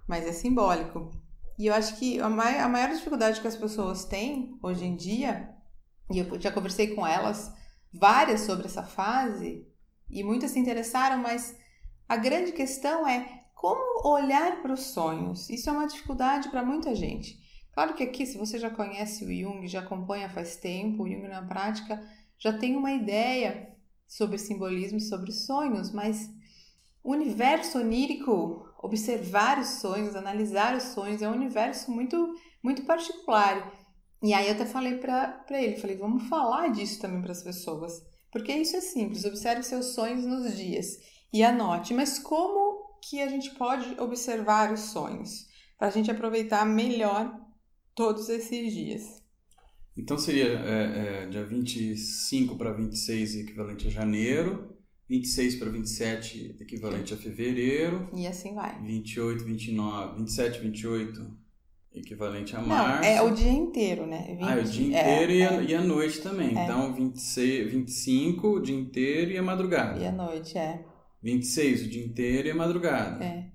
mas 0.07 0.25
é 0.25 0.31
simbólico. 0.31 1.11
E 1.57 1.67
eu 1.67 1.73
acho 1.73 1.97
que 1.97 2.19
a 2.19 2.29
maior, 2.29 2.61
a 2.61 2.69
maior 2.69 2.89
dificuldade 2.89 3.39
que 3.39 3.47
as 3.47 3.55
pessoas 3.55 4.05
têm 4.05 4.57
hoje 4.61 4.85
em 4.85 4.95
dia, 4.95 5.49
e 6.11 6.19
eu 6.19 6.39
já 6.39 6.51
conversei 6.51 6.93
com 6.93 7.05
elas 7.05 7.53
várias 7.93 8.41
sobre 8.41 8.65
essa 8.65 8.83
fase, 8.83 9.65
e 10.09 10.23
muitas 10.23 10.51
se 10.51 10.59
interessaram, 10.59 11.21
mas 11.21 11.57
a 12.07 12.17
grande 12.17 12.51
questão 12.51 13.07
é 13.07 13.43
como 13.53 14.07
olhar 14.07 14.61
para 14.61 14.73
os 14.73 14.81
sonhos. 14.81 15.49
Isso 15.49 15.69
é 15.69 15.73
uma 15.73 15.87
dificuldade 15.87 16.49
para 16.49 16.63
muita 16.63 16.93
gente. 16.93 17.39
Claro 17.75 17.93
que 17.93 18.03
aqui, 18.03 18.25
se 18.25 18.37
você 18.37 18.57
já 18.57 18.69
conhece 18.69 19.25
o 19.25 19.27
Jung, 19.27 19.67
já 19.67 19.81
acompanha 19.81 20.29
faz 20.29 20.55
tempo, 20.55 21.03
o 21.03 21.09
Jung 21.09 21.27
na 21.27 21.45
prática 21.45 22.01
já 22.39 22.57
tem 22.57 22.73
uma 22.77 22.93
ideia 22.93 23.75
sobre 24.07 24.37
simbolismo, 24.37 25.01
sobre 25.01 25.33
sonhos, 25.33 25.91
mas 25.91 26.29
o 27.03 27.11
universo 27.11 27.79
onírico 27.79 28.65
observar 28.81 29.59
os 29.59 29.67
sonhos, 29.81 30.15
analisar 30.15 30.73
os 30.73 30.83
sonhos, 30.83 31.21
é 31.21 31.27
um 31.27 31.33
universo 31.33 31.91
muito, 31.91 32.33
muito 32.63 32.83
particular. 32.85 33.73
E 34.23 34.33
aí 34.33 34.47
eu 34.47 34.53
até 34.53 34.65
falei 34.65 34.97
para 34.97 35.43
ele, 35.49 35.75
falei, 35.75 35.97
vamos 35.97 36.29
falar 36.29 36.69
disso 36.69 37.01
também 37.01 37.21
para 37.21 37.33
as 37.33 37.43
pessoas. 37.43 38.01
Porque 38.31 38.53
isso 38.53 38.77
é 38.77 38.81
simples, 38.81 39.25
observe 39.25 39.63
seus 39.63 39.87
sonhos 39.87 40.23
nos 40.25 40.55
dias 40.55 40.97
e 41.33 41.43
anote. 41.43 41.93
Mas 41.93 42.19
como 42.19 42.99
que 43.01 43.21
a 43.21 43.27
gente 43.27 43.51
pode 43.55 43.99
observar 43.99 44.71
os 44.71 44.79
sonhos? 44.79 45.45
Para 45.77 45.89
a 45.89 45.91
gente 45.91 46.09
aproveitar 46.09 46.65
melhor 46.65 47.44
todos 47.95 48.29
esses 48.29 48.73
dias. 48.73 49.23
Então 49.97 50.17
seria 50.17 50.47
é, 50.47 51.23
é, 51.23 51.27
dia 51.27 51.45
25 51.45 52.57
para 52.57 52.73
26 52.73 53.37
equivalente 53.37 53.87
a 53.87 53.89
janeiro, 53.89 54.75
26 55.07 55.55
para 55.55 55.69
27, 55.69 56.57
equivalente 56.59 57.13
a 57.13 57.17
fevereiro. 57.17 58.09
E 58.13 58.27
assim 58.27 58.53
vai. 58.53 58.77
28, 58.81 59.45
29, 59.45 60.17
27, 60.19 60.59
28, 60.59 61.37
equivalente 61.93 62.55
a 62.55 62.61
março. 62.61 63.01
Não, 63.01 63.07
é 63.07 63.21
o 63.21 63.29
dia 63.33 63.51
inteiro, 63.51 64.05
né? 64.05 64.35
20, 64.37 64.43
ah, 64.43 64.51
é 64.51 64.59
o 64.59 64.63
dia 64.63 64.87
inteiro 64.87 65.31
é, 65.31 65.35
e, 65.35 65.43
a, 65.43 65.53
é. 65.53 65.63
e, 65.63 65.75
a, 65.75 65.81
noite 65.81 66.21
também. 66.21 66.57
É. 66.57 66.63
Então, 66.63 66.93
26, 66.93 67.71
25, 67.71 68.47
o 68.47 68.59
dia 68.59 68.75
inteiro 68.75 69.31
e 69.31 69.37
a 69.37 69.43
madrugada. 69.43 69.99
E 69.99 70.05
a 70.05 70.11
noite, 70.11 70.57
é. 70.57 70.83
26, 71.23 71.83
o 71.83 71.89
dia 71.89 72.05
inteiro 72.05 72.47
e 72.49 72.51
a 72.51 72.55
madrugada. 72.55 73.23
É. 73.23 73.54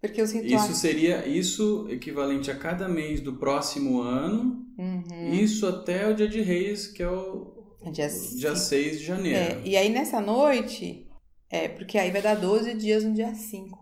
Porque 0.00 0.22
os 0.22 0.32
rituais... 0.32 0.64
Isso 0.64 0.74
seria 0.74 1.26
isso 1.26 1.86
equivalente 1.90 2.50
a 2.50 2.56
cada 2.56 2.88
mês 2.88 3.20
do 3.20 3.34
próximo 3.34 4.00
ano. 4.00 4.64
Uhum. 4.78 5.32
Isso 5.32 5.66
até 5.66 6.08
o 6.08 6.14
dia 6.14 6.28
de 6.28 6.40
reis, 6.40 6.86
que 6.86 7.02
é 7.02 7.10
o 7.10 7.58
Dia, 7.92 8.08
dia 8.08 8.56
6 8.56 8.98
de 8.98 9.04
janeiro. 9.04 9.38
É, 9.38 9.62
e 9.66 9.76
aí 9.76 9.88
nessa 9.88 10.20
noite, 10.20 11.08
é, 11.48 11.68
porque 11.68 11.96
aí 11.96 12.10
vai 12.10 12.20
dar 12.20 12.34
12 12.34 12.74
dias 12.74 13.04
no 13.04 13.14
dia 13.14 13.34
5. 13.34 13.78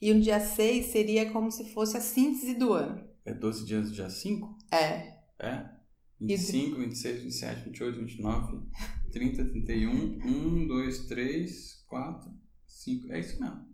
E 0.00 0.14
no 0.14 0.20
dia 0.20 0.38
6 0.38 0.86
seria 0.86 1.30
como 1.30 1.50
se 1.50 1.64
fosse 1.72 1.96
a 1.96 2.00
síntese 2.00 2.54
do 2.54 2.72
ano. 2.72 3.04
É 3.24 3.34
12 3.34 3.66
dias 3.66 3.88
no 3.88 3.94
dia 3.94 4.08
5? 4.08 4.58
É. 4.70 5.14
É? 5.38 5.74
25, 6.20 6.76
26, 6.76 7.22
27, 7.22 7.64
28, 7.64 7.98
29, 7.98 8.58
30, 9.12 9.44
31, 9.46 9.90
1, 9.92 10.66
2, 10.68 10.98
3, 11.06 11.84
4, 11.88 12.30
5. 12.66 13.12
É 13.12 13.20
isso 13.20 13.40
mesmo. 13.40 13.66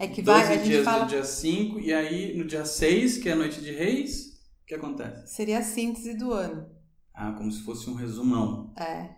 É 0.00 0.08
que 0.08 0.22
vai, 0.22 0.40
12 0.40 0.52
a 0.52 0.56
gente 0.56 0.66
dias 0.66 0.84
fala... 0.84 1.04
no 1.04 1.10
dia 1.10 1.24
5 1.24 1.78
e 1.78 1.92
aí 1.92 2.34
no 2.34 2.46
dia 2.46 2.64
6, 2.64 3.18
que 3.18 3.28
é 3.28 3.32
a 3.32 3.36
noite 3.36 3.60
de 3.60 3.70
reis, 3.70 4.40
o 4.62 4.66
que 4.66 4.74
acontece? 4.74 5.34
Seria 5.34 5.58
a 5.58 5.62
síntese 5.62 6.16
do 6.16 6.32
ano. 6.32 6.66
Ah, 7.12 7.32
como 7.32 7.52
se 7.52 7.62
fosse 7.62 7.90
um 7.90 7.94
resumão. 7.94 8.72
É. 8.78 9.16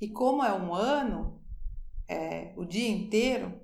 E 0.00 0.08
como 0.08 0.42
é 0.42 0.52
um 0.52 0.74
ano, 0.74 1.40
é, 2.08 2.52
o 2.56 2.64
dia 2.64 2.88
inteiro, 2.88 3.54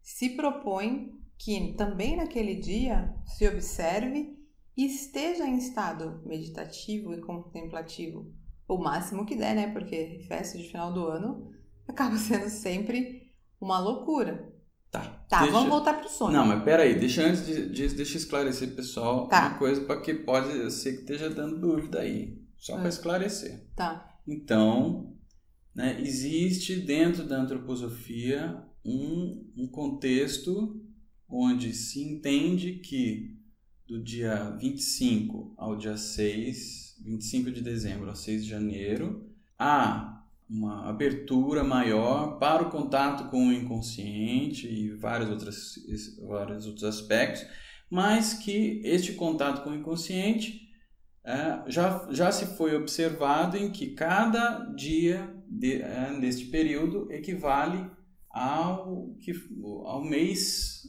se 0.00 0.30
propõe 0.36 1.10
que 1.36 1.74
também 1.74 2.16
naquele 2.16 2.54
dia 2.54 3.12
se 3.24 3.48
observe 3.48 4.38
e 4.76 4.86
esteja 4.86 5.44
em 5.44 5.56
estado 5.56 6.22
meditativo 6.24 7.14
e 7.14 7.20
contemplativo 7.20 8.32
o 8.68 8.78
máximo 8.78 9.26
que 9.26 9.34
der, 9.34 9.56
né? 9.56 9.72
Porque 9.72 10.20
festa 10.28 10.56
de 10.56 10.68
final 10.68 10.92
do 10.92 11.04
ano 11.04 11.50
acaba 11.88 12.14
sendo 12.16 12.48
sempre 12.48 13.32
uma 13.60 13.80
loucura. 13.80 14.54
Tá. 15.00 15.16
Tá, 15.28 15.38
deixa... 15.40 15.52
vamos 15.52 15.68
voltar 15.68 15.94
pro 15.94 16.08
sonho. 16.08 16.32
Não, 16.32 16.46
mas 16.46 16.62
peraí, 16.62 16.98
deixa 16.98 17.26
antes 17.26 17.44
de, 17.44 17.68
de 17.68 17.88
deixa 17.88 18.16
esclarecer, 18.16 18.74
pessoal, 18.74 19.26
tá. 19.26 19.48
uma 19.48 19.58
coisa 19.58 19.80
para 19.80 20.00
que 20.00 20.14
pode 20.14 20.70
ser 20.70 20.92
que 20.92 21.00
esteja 21.00 21.28
dando 21.28 21.58
dúvida 21.58 22.00
aí. 22.00 22.40
Só 22.56 22.76
para 22.76 22.86
é. 22.86 22.88
esclarecer. 22.88 23.66
Tá. 23.74 24.18
Então, 24.26 25.14
né, 25.74 26.00
existe 26.00 26.76
dentro 26.76 27.24
da 27.24 27.38
antroposofia 27.38 28.62
um, 28.84 29.52
um 29.56 29.68
contexto 29.68 30.80
onde 31.28 31.72
se 31.74 32.00
entende 32.00 32.74
que 32.74 33.36
do 33.86 34.02
dia 34.02 34.56
25 34.60 35.54
ao 35.56 35.76
dia 35.76 35.96
6, 35.96 36.96
25 37.04 37.50
de 37.50 37.62
dezembro 37.62 38.08
ao 38.08 38.16
6 38.16 38.44
de 38.44 38.50
janeiro, 38.50 39.28
há 39.58 40.15
uma 40.48 40.88
abertura 40.88 41.64
maior 41.64 42.38
para 42.38 42.62
o 42.62 42.70
contato 42.70 43.28
com 43.30 43.48
o 43.48 43.52
inconsciente 43.52 44.66
e 44.66 44.90
vários 44.94 45.30
outros, 45.30 45.74
vários 46.26 46.66
outros 46.66 46.84
aspectos, 46.84 47.44
mas 47.90 48.34
que 48.34 48.80
este 48.84 49.12
contato 49.14 49.62
com 49.62 49.70
o 49.70 49.74
inconsciente 49.74 50.66
é, 51.24 51.64
já, 51.66 52.06
já 52.10 52.30
se 52.30 52.56
foi 52.56 52.76
observado 52.76 53.56
em 53.56 53.70
que 53.70 53.88
cada 53.88 54.58
dia 54.76 55.34
de, 55.48 55.82
é, 55.82 56.12
neste 56.12 56.46
período 56.46 57.10
equivale 57.10 57.90
ao, 58.30 59.14
que, 59.20 59.32
ao 59.84 60.04
mês 60.04 60.82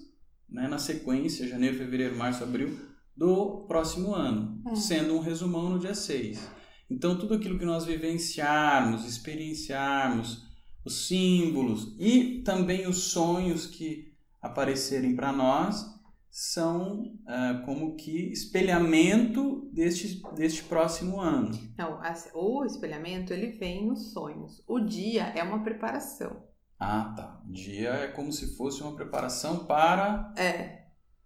né, 0.49 0.67
na 0.67 0.77
sequência, 0.77 1.47
janeiro, 1.47 1.77
fevereiro, 1.77 2.15
março, 2.15 2.43
abril, 2.43 2.77
do 3.15 3.65
próximo 3.67 4.13
ano, 4.13 4.61
é. 4.69 4.75
sendo 4.75 5.15
um 5.15 5.19
resumão 5.19 5.69
no 5.69 5.79
dia 5.79 5.95
6. 5.95 6.47
Então, 6.89 7.17
tudo 7.17 7.33
aquilo 7.33 7.59
que 7.59 7.65
nós 7.65 7.85
vivenciarmos, 7.85 9.05
experienciarmos, 9.05 10.45
os 10.85 11.07
símbolos 11.07 11.95
e 11.99 12.41
também 12.43 12.87
os 12.87 13.11
sonhos 13.11 13.65
que 13.65 14.13
aparecerem 14.41 15.15
para 15.15 15.33
nós, 15.33 15.85
são 16.29 17.01
uh, 17.01 17.65
como 17.65 17.95
que 17.95 18.31
espelhamento 18.31 19.69
deste, 19.73 20.21
deste 20.35 20.63
próximo 20.63 21.19
ano. 21.19 21.49
Não, 21.77 21.99
o 22.35 22.63
espelhamento 22.63 23.33
ele 23.33 23.53
vem 23.57 23.87
nos 23.87 24.13
sonhos. 24.13 24.63
O 24.67 24.79
dia 24.79 25.23
é 25.35 25.41
uma 25.41 25.63
preparação. 25.63 26.43
Ah, 26.79 27.13
tá. 27.17 27.41
O 27.43 27.51
dia 27.51 27.89
é 27.89 28.07
como 28.09 28.31
se 28.31 28.55
fosse 28.55 28.83
uma 28.83 28.95
preparação 28.95 29.65
para 29.65 30.31
é. 30.37 30.85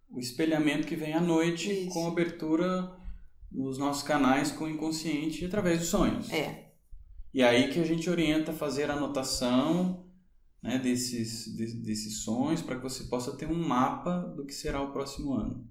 o 0.10 0.18
espelhamento 0.18 0.88
que 0.88 0.96
vem 0.96 1.14
à 1.14 1.20
noite 1.20 1.70
Isso. 1.70 1.90
com 1.90 2.08
abertura 2.08 2.90
nos 3.52 3.78
nossos 3.78 4.04
canais 4.04 4.52
com 4.52 4.66
o 4.66 4.70
inconsciente 4.70 5.46
através 5.46 5.80
dos 5.80 5.90
sonhos. 5.90 6.32
É. 6.32 6.72
E 7.34 7.42
aí 7.42 7.70
que 7.72 7.80
a 7.80 7.86
gente 7.86 8.10
orienta 8.10 8.52
a 8.52 8.56
fazer 8.56 8.90
a 8.90 8.94
anotação 8.94 10.06
né, 10.62 10.78
desses, 10.78 11.56
de, 11.56 11.82
desses 11.82 12.24
sonhos 12.24 12.62
para 12.62 12.76
que 12.76 12.84
você 12.84 13.06
possa 13.06 13.36
ter 13.36 13.48
um 13.48 13.68
mapa 13.68 14.20
do 14.36 14.46
que 14.46 14.54
será 14.54 14.82
o 14.82 14.92
próximo 14.92 15.34
ano. 15.34 15.68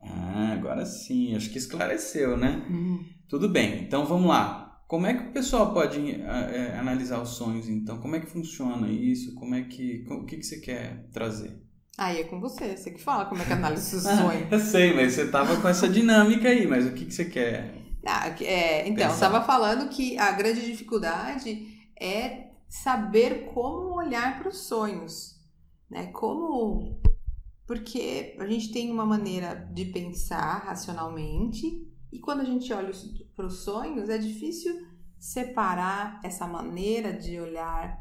Ah, 0.00 0.52
agora 0.52 0.84
sim, 0.84 1.34
acho 1.34 1.50
que 1.50 1.58
esclareceu, 1.58 2.36
né? 2.36 2.64
Uhum. 2.68 3.04
Tudo 3.28 3.48
bem, 3.48 3.82
então 3.82 4.04
vamos 4.04 4.28
lá. 4.28 4.84
Como 4.86 5.06
é 5.06 5.14
que 5.14 5.30
o 5.30 5.32
pessoal 5.32 5.72
pode 5.74 5.98
é, 6.12 6.78
analisar 6.78 7.20
os 7.20 7.30
sonhos, 7.30 7.68
então? 7.68 7.98
Como 7.98 8.14
é 8.14 8.20
que 8.20 8.26
funciona 8.26 8.88
isso? 8.88 9.34
Como 9.34 9.54
é 9.54 9.62
que, 9.62 10.06
o 10.08 10.24
que, 10.24 10.36
que 10.36 10.44
você 10.44 10.60
quer 10.60 11.08
trazer? 11.10 11.60
Aí 11.98 12.20
é 12.20 12.24
com 12.24 12.40
você, 12.40 12.76
você 12.76 12.90
que 12.90 13.00
fala 13.00 13.24
como 13.24 13.40
é 13.40 13.44
que 13.44 13.52
analisa 13.52 13.96
os 13.96 14.02
sonhos. 14.18 14.52
eu 14.52 14.58
sei, 14.58 14.94
mas 14.94 15.14
você 15.14 15.28
tava 15.28 15.60
com 15.60 15.68
essa 15.68 15.88
dinâmica 15.88 16.48
aí, 16.48 16.66
mas 16.66 16.86
o 16.86 16.92
que, 16.92 17.06
que 17.06 17.14
você 17.14 17.24
quer? 17.24 17.74
Ah, 18.06 18.28
é, 18.40 18.86
então, 18.86 19.04
eu 19.04 19.10
estava 19.12 19.42
falando 19.42 19.88
que 19.88 20.16
a 20.18 20.30
grande 20.32 20.64
dificuldade 20.64 21.66
é 22.00 22.50
saber 22.68 23.46
como 23.52 23.94
olhar 23.96 24.38
para 24.38 24.48
os 24.48 24.58
sonhos, 24.58 25.40
né? 25.90 26.06
Como 26.08 27.00
porque 27.66 28.36
a 28.38 28.46
gente 28.46 28.72
tem 28.72 28.92
uma 28.92 29.04
maneira 29.04 29.54
de 29.72 29.86
pensar 29.86 30.66
racionalmente 30.66 31.84
e 32.12 32.20
quando 32.20 32.42
a 32.42 32.44
gente 32.44 32.72
olha 32.72 32.92
para 33.34 33.46
os 33.46 33.64
sonhos 33.64 34.08
é 34.08 34.18
difícil 34.18 34.72
separar 35.18 36.20
essa 36.22 36.46
maneira 36.46 37.12
de 37.12 37.40
olhar 37.40 37.98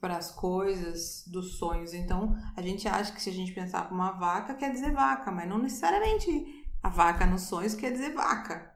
para 0.00 0.16
as 0.16 0.30
coisas 0.30 1.24
dos 1.26 1.56
sonhos. 1.58 1.94
Então 1.94 2.36
a 2.56 2.62
gente 2.62 2.86
acha 2.86 3.12
que 3.12 3.22
se 3.22 3.30
a 3.30 3.32
gente 3.32 3.52
pensar 3.52 3.88
como 3.88 4.00
uma 4.00 4.12
vaca 4.12 4.54
quer 4.54 4.70
dizer 4.70 4.92
vaca, 4.92 5.30
mas 5.30 5.48
não 5.48 5.58
necessariamente 5.58 6.64
a 6.82 6.88
vaca 6.88 7.26
nos 7.26 7.42
sonhos 7.42 7.74
quer 7.74 7.92
dizer 7.92 8.12
vaca. 8.14 8.74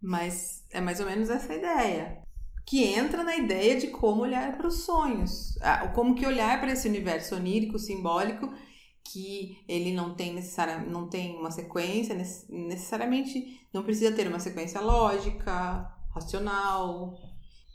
Mas 0.00 0.64
é 0.70 0.80
mais 0.80 1.00
ou 1.00 1.06
menos 1.06 1.30
essa 1.30 1.54
ideia 1.54 2.22
que 2.66 2.82
entra 2.82 3.22
na 3.22 3.36
ideia 3.36 3.78
de 3.78 3.88
como 3.88 4.22
olhar 4.22 4.56
para 4.56 4.66
os 4.66 4.84
sonhos, 4.84 5.54
como 5.94 6.14
que 6.14 6.26
olhar 6.26 6.60
para 6.60 6.72
esse 6.72 6.88
universo 6.88 7.36
onírico, 7.36 7.78
simbólico, 7.78 8.52
que 9.04 9.62
ele 9.68 9.92
não 9.92 10.14
tem 10.14 10.32
necessariamente 10.32 10.90
não 10.90 11.08
tem 11.08 11.36
uma 11.36 11.50
sequência 11.50 12.14
necessariamente 12.48 13.60
não 13.72 13.82
precisa 13.82 14.12
ter 14.12 14.26
uma 14.26 14.40
sequência 14.40 14.80
lógica, 14.80 15.94
racional 16.14 17.14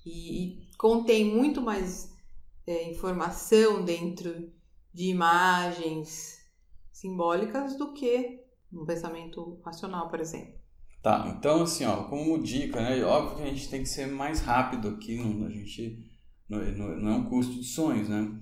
e, 0.03 0.43
e 0.43 0.69
contém 0.75 1.24
muito 1.24 1.62
mais 1.62 2.12
é, 2.69 2.88
informação 2.88 3.83
dentro 3.83 4.51
de 4.93 5.05
imagens 5.05 6.38
simbólicas 6.91 7.75
do 7.75 7.93
que 7.93 8.43
um 8.71 8.85
pensamento 8.85 9.59
racional, 9.65 10.07
por 10.07 10.19
exemplo. 10.19 10.53
Tá, 11.01 11.33
então 11.35 11.63
assim, 11.63 11.85
ó, 11.85 12.03
como 12.03 12.43
dica, 12.43 12.79
né? 12.79 13.03
Óbvio 13.03 13.38
que 13.38 13.43
a 13.43 13.53
gente 13.53 13.69
tem 13.69 13.81
que 13.81 13.89
ser 13.89 14.05
mais 14.05 14.41
rápido 14.41 14.89
aqui, 14.89 15.15
não, 15.15 15.47
a 15.47 15.49
gente 15.49 15.97
não, 16.47 16.59
não 16.99 17.11
é 17.11 17.15
um 17.15 17.25
curso 17.25 17.51
de 17.53 17.63
sonhos, 17.63 18.07
né? 18.07 18.39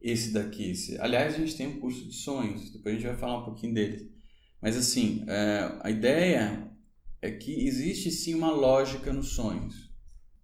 Esse 0.00 0.32
daqui, 0.32 0.70
esse. 0.70 0.98
Aliás, 0.98 1.34
a 1.34 1.38
gente 1.38 1.56
tem 1.56 1.66
um 1.66 1.80
curso 1.80 2.02
de 2.06 2.14
sonhos, 2.14 2.70
depois 2.70 2.94
a 2.94 2.98
gente 2.98 3.08
vai 3.08 3.16
falar 3.18 3.40
um 3.40 3.44
pouquinho 3.44 3.74
dele. 3.74 4.10
Mas 4.62 4.76
assim, 4.76 5.22
é, 5.28 5.78
a 5.82 5.90
ideia 5.90 6.70
é 7.20 7.30
que 7.30 7.66
existe 7.66 8.10
sim 8.10 8.34
uma 8.34 8.52
lógica 8.52 9.12
nos 9.12 9.34
sonhos, 9.34 9.92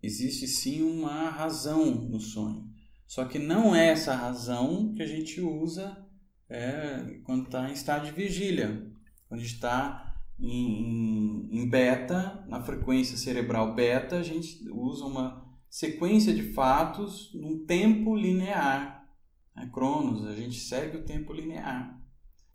existe 0.03 0.47
sim 0.47 0.83
uma 0.83 1.31
razão 1.31 1.95
no 1.95 2.21
sonho. 2.21 2.72
Só 3.13 3.27
que 3.27 3.39
não 3.39 3.77
é 3.77 3.89
essa 3.89 4.15
razão 4.15 4.95
que 4.95 5.03
a 5.03 5.07
gente 5.07 5.39
usa 5.39 6.03
é, 6.49 7.21
quando 7.25 7.45
está 7.45 7.69
em 7.69 7.75
estado 7.75 8.07
de 8.07 8.13
vigília, 8.13 8.91
quando 9.29 9.43
está 9.43 10.17
em, 10.41 11.47
em, 11.53 11.69
beta, 11.69 12.43
na 12.49 12.63
frequência 12.63 13.19
cerebral 13.19 13.75
beta, 13.75 14.17
a 14.17 14.23
gente 14.23 14.67
usa 14.71 15.05
uma 15.05 15.47
sequência 15.69 16.33
de 16.33 16.55
fatos 16.55 17.31
num 17.35 17.67
tempo 17.67 18.17
linear. 18.17 19.07
É 19.59 19.67
Cronos, 19.67 20.27
a 20.27 20.35
gente 20.35 20.59
segue 20.59 20.97
o 20.97 21.05
tempo 21.05 21.35
linear. 21.35 22.01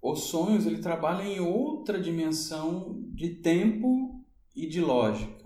Os 0.02 0.22
sonhos 0.22 0.66
ele 0.66 0.80
trabalha 0.80 1.22
em 1.22 1.40
outra 1.40 2.02
dimensão 2.02 3.00
de 3.14 3.30
tempo 3.30 4.26
e 4.56 4.68
de 4.68 4.82
lógica. 4.82 5.38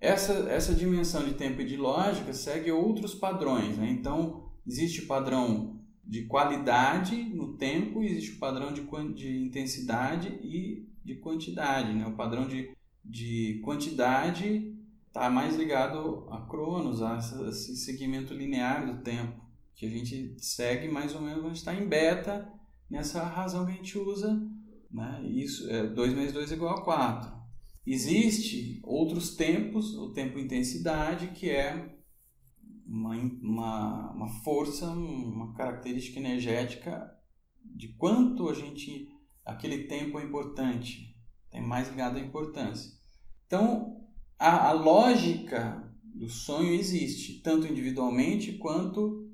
Essa, 0.00 0.32
essa 0.48 0.72
dimensão 0.72 1.24
de 1.24 1.34
tempo 1.34 1.60
e 1.60 1.66
de 1.66 1.76
lógica 1.76 2.32
segue 2.32 2.70
outros 2.70 3.16
padrões. 3.16 3.76
Né? 3.76 3.90
Então, 3.90 4.43
existe 4.66 5.02
padrão 5.02 5.80
de 6.06 6.22
qualidade 6.26 7.16
no 7.16 7.56
tempo, 7.56 8.02
existe 8.02 8.32
o 8.32 8.38
padrão 8.38 8.72
de, 8.72 8.82
de 9.14 9.38
intensidade 9.38 10.28
e 10.42 10.86
de 11.04 11.16
quantidade. 11.16 11.92
Né? 11.92 12.06
O 12.06 12.14
padrão 12.14 12.46
de, 12.46 12.70
de 13.04 13.60
quantidade 13.64 14.74
está 15.06 15.30
mais 15.30 15.56
ligado 15.56 16.26
a 16.30 16.40
Cronos, 16.42 17.00
a 17.00 17.18
esse 17.48 17.76
segmento 17.76 18.34
linear 18.34 18.86
do 18.86 19.02
tempo, 19.02 19.40
que 19.74 19.86
a 19.86 19.88
gente 19.88 20.34
segue 20.38 20.88
mais 20.88 21.14
ou 21.14 21.20
menos 21.20 21.40
quando 21.40 21.54
está 21.54 21.74
em 21.74 21.88
beta, 21.88 22.48
nessa 22.90 23.22
razão 23.22 23.64
que 23.64 23.72
a 23.72 23.76
gente 23.76 23.96
usa. 23.98 24.40
Né? 24.90 25.22
Isso, 25.24 25.70
é, 25.70 25.86
2 25.86 26.14
menos 26.14 26.32
2 26.32 26.52
é 26.52 26.54
igual 26.54 26.78
a 26.78 26.82
4. 26.82 27.32
Existe 27.86 28.80
outros 28.82 29.36
tempos, 29.36 29.94
o 29.94 30.10
tempo 30.10 30.38
intensidade, 30.38 31.28
que 31.28 31.50
é 31.50 31.93
uma, 32.86 33.16
uma, 33.42 34.10
uma 34.12 34.28
força, 34.42 34.86
uma 34.88 35.54
característica 35.54 36.18
energética 36.18 37.10
de 37.64 37.88
quanto 37.88 38.48
a 38.48 38.54
gente 38.54 39.08
aquele 39.44 39.84
tempo 39.84 40.18
é 40.18 40.24
importante, 40.24 41.14
tem 41.50 41.60
mais 41.60 41.88
ligado 41.88 42.16
à 42.16 42.20
importância. 42.20 42.92
Então, 43.46 44.00
a, 44.38 44.68
a 44.68 44.72
lógica 44.72 45.92
do 46.02 46.28
sonho 46.28 46.72
existe, 46.72 47.42
tanto 47.42 47.66
individualmente 47.66 48.52
quanto 48.54 49.28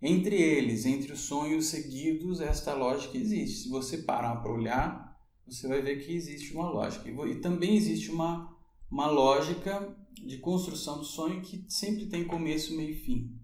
entre 0.00 0.36
eles, 0.36 0.84
entre 0.84 1.12
os 1.12 1.20
sonhos 1.20 1.66
seguidos, 1.66 2.40
esta 2.40 2.74
lógica 2.74 3.16
existe. 3.16 3.64
Se 3.64 3.68
você 3.68 3.98
parar 3.98 4.36
para 4.36 4.52
olhar, 4.52 5.16
você 5.46 5.66
vai 5.66 5.80
ver 5.80 6.04
que 6.04 6.12
existe 6.12 6.54
uma 6.54 6.68
lógica. 6.68 7.08
E 7.08 7.40
também 7.40 7.76
existe 7.76 8.10
uma, 8.10 8.54
uma 8.90 9.06
lógica 9.10 9.96
de 10.24 10.38
construção 10.38 10.98
do 10.98 11.04
sonho 11.04 11.42
que 11.42 11.64
sempre 11.68 12.06
tem 12.06 12.24
começo, 12.24 12.76
meio 12.76 12.90
e 12.90 12.94
fim. 12.94 13.38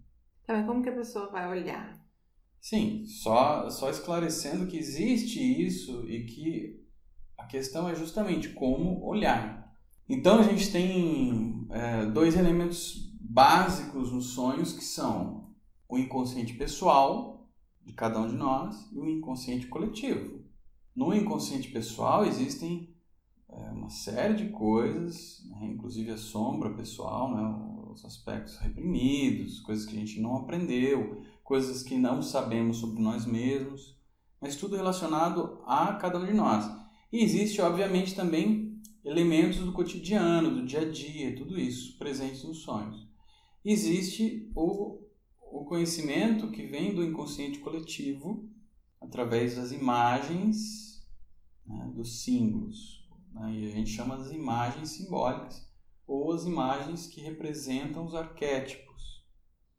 Tá, 0.47 0.55
mas 0.55 0.67
como 0.67 0.83
que 0.83 0.89
a 0.89 0.95
pessoa 0.95 1.31
vai 1.31 1.49
olhar? 1.49 2.01
Sim, 2.61 3.05
só, 3.07 3.69
só 3.71 3.91
esclarecendo 3.91 4.67
que 4.67 4.77
existe 4.77 5.41
isso 5.41 6.09
e 6.09 6.25
que 6.25 6.81
a 7.37 7.45
questão 7.45 7.89
é 7.89 7.95
justamente 7.95 8.51
como 8.51 9.05
olhar. 9.05 9.75
Então 10.09 10.39
a 10.39 10.43
gente 10.43 10.71
tem 10.71 11.67
é, 11.71 12.07
dois 12.07 12.37
elementos 12.37 13.13
básicos 13.21 14.13
nos 14.13 14.27
sonhos 14.35 14.73
que 14.73 14.85
são 14.85 15.55
o 15.89 15.99
inconsciente 15.99 16.55
pessoal 16.55 17.49
de 17.85 17.93
cada 17.93 18.21
um 18.21 18.29
de 18.29 18.35
nós 18.35 18.91
e 18.93 18.99
o 18.99 19.09
inconsciente 19.09 19.67
coletivo. 19.67 20.45
No 20.95 21.15
inconsciente 21.15 21.71
pessoal 21.71 22.25
existem 22.25 22.92
uma 23.83 23.91
série 23.91 24.35
de 24.35 24.49
coisas, 24.51 25.43
né, 25.51 25.67
inclusive 25.67 26.11
a 26.11 26.17
sombra 26.17 26.73
pessoal, 26.75 27.35
né, 27.35 27.91
os 27.91 28.05
aspectos 28.05 28.57
reprimidos, 28.59 29.61
coisas 29.61 29.85
que 29.85 29.97
a 29.97 29.99
gente 29.99 30.21
não 30.21 30.37
aprendeu, 30.37 31.23
coisas 31.43 31.83
que 31.83 31.97
não 31.97 32.23
sabemos 32.23 32.79
sobre 32.79 33.03
nós 33.03 33.27
mesmos, 33.27 33.99
mas 34.41 34.57
tudo 34.57 34.77
relacionado 34.77 35.61
a 35.67 35.95
cada 35.95 36.19
um 36.19 36.25
de 36.25 36.33
nós. 36.33 36.65
E 37.13 37.23
existe, 37.23 37.61
obviamente, 37.61 38.15
também 38.15 38.81
elementos 39.05 39.59
do 39.59 39.73
cotidiano, 39.73 40.51
do 40.51 40.65
dia 40.65 40.81
a 40.81 40.91
dia, 40.91 41.37
tudo 41.37 41.59
isso 41.59 41.99
presentes 41.99 42.45
nos 42.45 42.59
sonhos. 42.59 43.09
Existe 43.65 44.51
o, 44.55 45.01
o 45.41 45.65
conhecimento 45.65 46.51
que 46.51 46.67
vem 46.67 46.95
do 46.95 47.05
inconsciente 47.05 47.59
coletivo 47.59 48.49
através 49.01 49.57
das 49.57 49.73
imagens, 49.73 51.05
né, 51.67 51.93
dos 51.95 52.23
símbolos. 52.23 53.02
Né, 53.33 53.53
e 53.53 53.69
a 53.69 53.71
gente 53.71 53.91
chama 53.91 54.17
das 54.17 54.31
imagens 54.31 54.91
simbólicas 54.91 55.71
ou 56.07 56.33
as 56.33 56.45
imagens 56.45 57.07
que 57.07 57.21
representam 57.21 58.05
os 58.05 58.15
arquétipos 58.15 58.93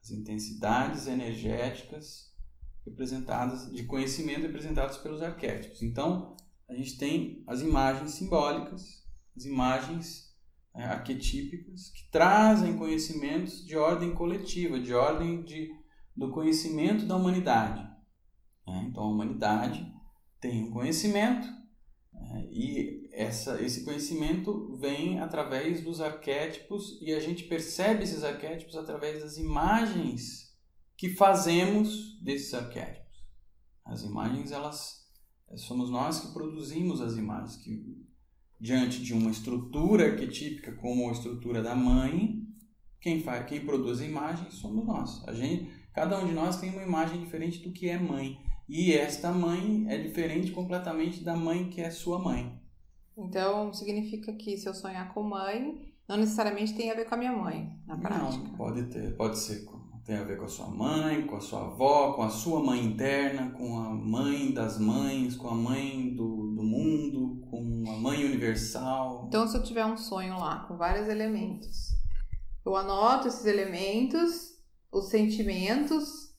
as 0.03 0.11
intensidades 0.11 1.07
energéticas 1.07 2.29
representadas 2.85 3.71
de 3.71 3.83
conhecimento 3.85 4.41
representadas 4.41 4.97
pelos 4.97 5.21
arquétipos. 5.21 5.81
Então, 5.81 6.35
a 6.69 6.73
gente 6.73 6.97
tem 6.97 7.41
as 7.47 7.61
imagens 7.61 8.11
simbólicas, 8.11 9.07
as 9.35 9.45
imagens 9.45 10.35
é, 10.75 10.83
arquetípicas 10.83 11.89
que 11.91 12.09
trazem 12.11 12.77
conhecimentos 12.77 13.65
de 13.65 13.77
ordem 13.77 14.13
coletiva, 14.13 14.77
de 14.77 14.93
ordem 14.93 15.43
de, 15.43 15.71
do 16.15 16.29
conhecimento 16.31 17.05
da 17.05 17.15
humanidade. 17.15 17.89
É, 18.67 18.81
então, 18.81 19.03
a 19.03 19.09
humanidade 19.09 19.89
tem 20.41 20.65
um 20.65 20.71
conhecimento 20.71 21.47
é, 22.13 22.41
e 22.51 23.02
essa, 23.13 23.61
esse 23.61 23.85
conhecimento 23.85 24.75
vem 24.77 25.19
através 25.19 25.83
dos 25.83 26.01
arquétipos 26.01 26.99
e 27.01 27.13
a 27.13 27.19
gente 27.19 27.43
percebe 27.43 28.03
esses 28.03 28.23
arquétipos 28.23 28.75
através 28.75 29.21
das 29.21 29.37
imagens 29.37 30.53
que 30.97 31.09
fazemos 31.09 32.19
desses 32.21 32.53
arquétipos. 32.53 33.23
As 33.85 34.03
imagens, 34.03 34.51
elas 34.51 35.03
somos 35.55 35.89
nós 35.89 36.19
que 36.19 36.33
produzimos 36.33 37.01
as 37.01 37.15
imagens, 37.15 37.57
que 37.57 38.03
diante 38.59 39.01
de 39.01 39.13
uma 39.13 39.29
estrutura 39.29 40.05
arquetípica 40.05 40.73
como 40.73 41.09
a 41.09 41.11
estrutura 41.11 41.61
da 41.61 41.75
mãe, 41.75 42.47
quem 42.99 43.21
faz, 43.21 43.45
quem 43.45 43.65
produz 43.65 44.01
a 44.01 44.05
imagem 44.05 44.49
somos 44.49 44.85
nós. 44.85 45.27
A 45.27 45.33
gente 45.33 45.83
Cada 45.93 46.19
um 46.19 46.25
de 46.25 46.33
nós 46.33 46.59
tem 46.59 46.71
uma 46.71 46.81
imagem 46.81 47.19
diferente 47.19 47.59
do 47.59 47.71
que 47.71 47.87
é 47.87 47.99
mãe. 47.99 48.39
E 48.67 48.93
esta 48.93 49.31
mãe 49.31 49.85
é 49.87 49.97
diferente 49.97 50.51
completamente 50.51 51.23
da 51.23 51.35
mãe 51.35 51.69
que 51.69 51.81
é 51.81 51.91
sua 51.91 52.17
mãe. 52.17 52.59
Então, 53.17 53.73
significa 53.73 54.33
que 54.33 54.57
se 54.57 54.67
eu 54.67 54.73
sonhar 54.73 55.13
com 55.13 55.23
mãe, 55.23 55.93
não 56.07 56.17
necessariamente 56.17 56.73
tem 56.73 56.91
a 56.91 56.95
ver 56.95 57.05
com 57.05 57.15
a 57.15 57.17
minha 57.17 57.31
mãe, 57.31 57.79
na 57.85 57.97
prática. 57.97 58.43
Não, 58.43 58.55
pode 58.55 58.83
ter, 58.87 59.15
pode 59.15 59.37
ser 59.37 59.65
tem 60.05 60.17
a 60.17 60.23
ver 60.23 60.37
com 60.37 60.45
a 60.45 60.49
sua 60.49 60.67
mãe, 60.67 61.25
com 61.25 61.37
a 61.37 61.39
sua 61.39 61.61
avó, 61.61 62.13
com 62.13 62.23
a 62.23 62.29
sua 62.29 62.61
mãe 62.61 62.83
interna, 62.83 63.51
com 63.51 63.77
a 63.77 63.89
mãe 63.89 64.51
das 64.51 64.77
mães, 64.77 65.35
com 65.35 65.47
a 65.47 65.55
mãe 65.55 66.13
do, 66.13 66.53
do 66.55 66.61
mundo, 66.61 67.41
com 67.49 67.83
a 67.87 67.95
mãe 67.95 68.25
universal. 68.25 69.25
Então, 69.27 69.47
se 69.47 69.55
eu 69.55 69.63
tiver 69.63 69.85
um 69.85 69.95
sonho 69.95 70.37
lá 70.37 70.65
com 70.67 70.75
vários 70.75 71.07
elementos, 71.07 71.91
eu 72.65 72.75
anoto 72.75 73.29
esses 73.29 73.45
elementos, 73.45 74.59
os 74.91 75.09
sentimentos, 75.09 76.35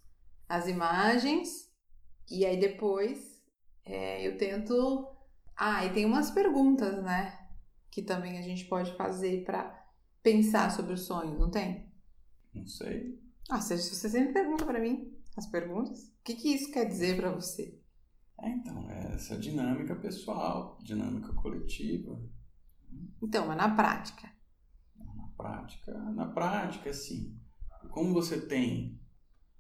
as 0.46 0.68
imagens, 0.68 1.70
e 2.30 2.44
aí 2.44 2.58
depois 2.58 3.42
é, 3.84 4.26
eu 4.26 4.36
tento. 4.36 5.08
Ah, 5.56 5.84
e 5.84 5.92
tem 5.92 6.04
umas 6.06 6.30
perguntas, 6.30 7.02
né? 7.02 7.48
Que 7.90 8.02
também 8.02 8.38
a 8.38 8.42
gente 8.42 8.64
pode 8.66 8.96
fazer 8.96 9.44
para 9.44 9.84
pensar 10.22 10.70
sobre 10.70 10.92
os 10.94 11.02
sonhos, 11.06 11.38
não 11.38 11.50
tem? 11.50 11.92
Não 12.54 12.66
sei. 12.66 13.20
Ah, 13.50 13.60
você, 13.60 13.76
você 13.76 14.08
sempre 14.08 14.32
pergunta 14.32 14.64
para 14.64 14.80
mim 14.80 15.12
as 15.36 15.46
perguntas. 15.46 16.08
O 16.08 16.22
que, 16.24 16.34
que 16.34 16.48
isso 16.54 16.70
quer 16.72 16.86
dizer 16.86 17.16
para 17.16 17.30
você? 17.30 17.78
É, 18.40 18.48
então, 18.50 18.90
é 18.90 19.14
essa 19.14 19.36
dinâmica 19.38 19.94
pessoal, 19.96 20.78
dinâmica 20.82 21.32
coletiva, 21.34 22.20
Então, 23.22 23.46
mas 23.46 23.56
na 23.56 23.74
prática. 23.74 24.32
na 24.96 25.28
prática, 25.36 25.92
na 26.12 26.26
prática, 26.26 26.92
sim. 26.92 27.38
Como 27.90 28.12
você 28.12 28.40
tem 28.46 29.00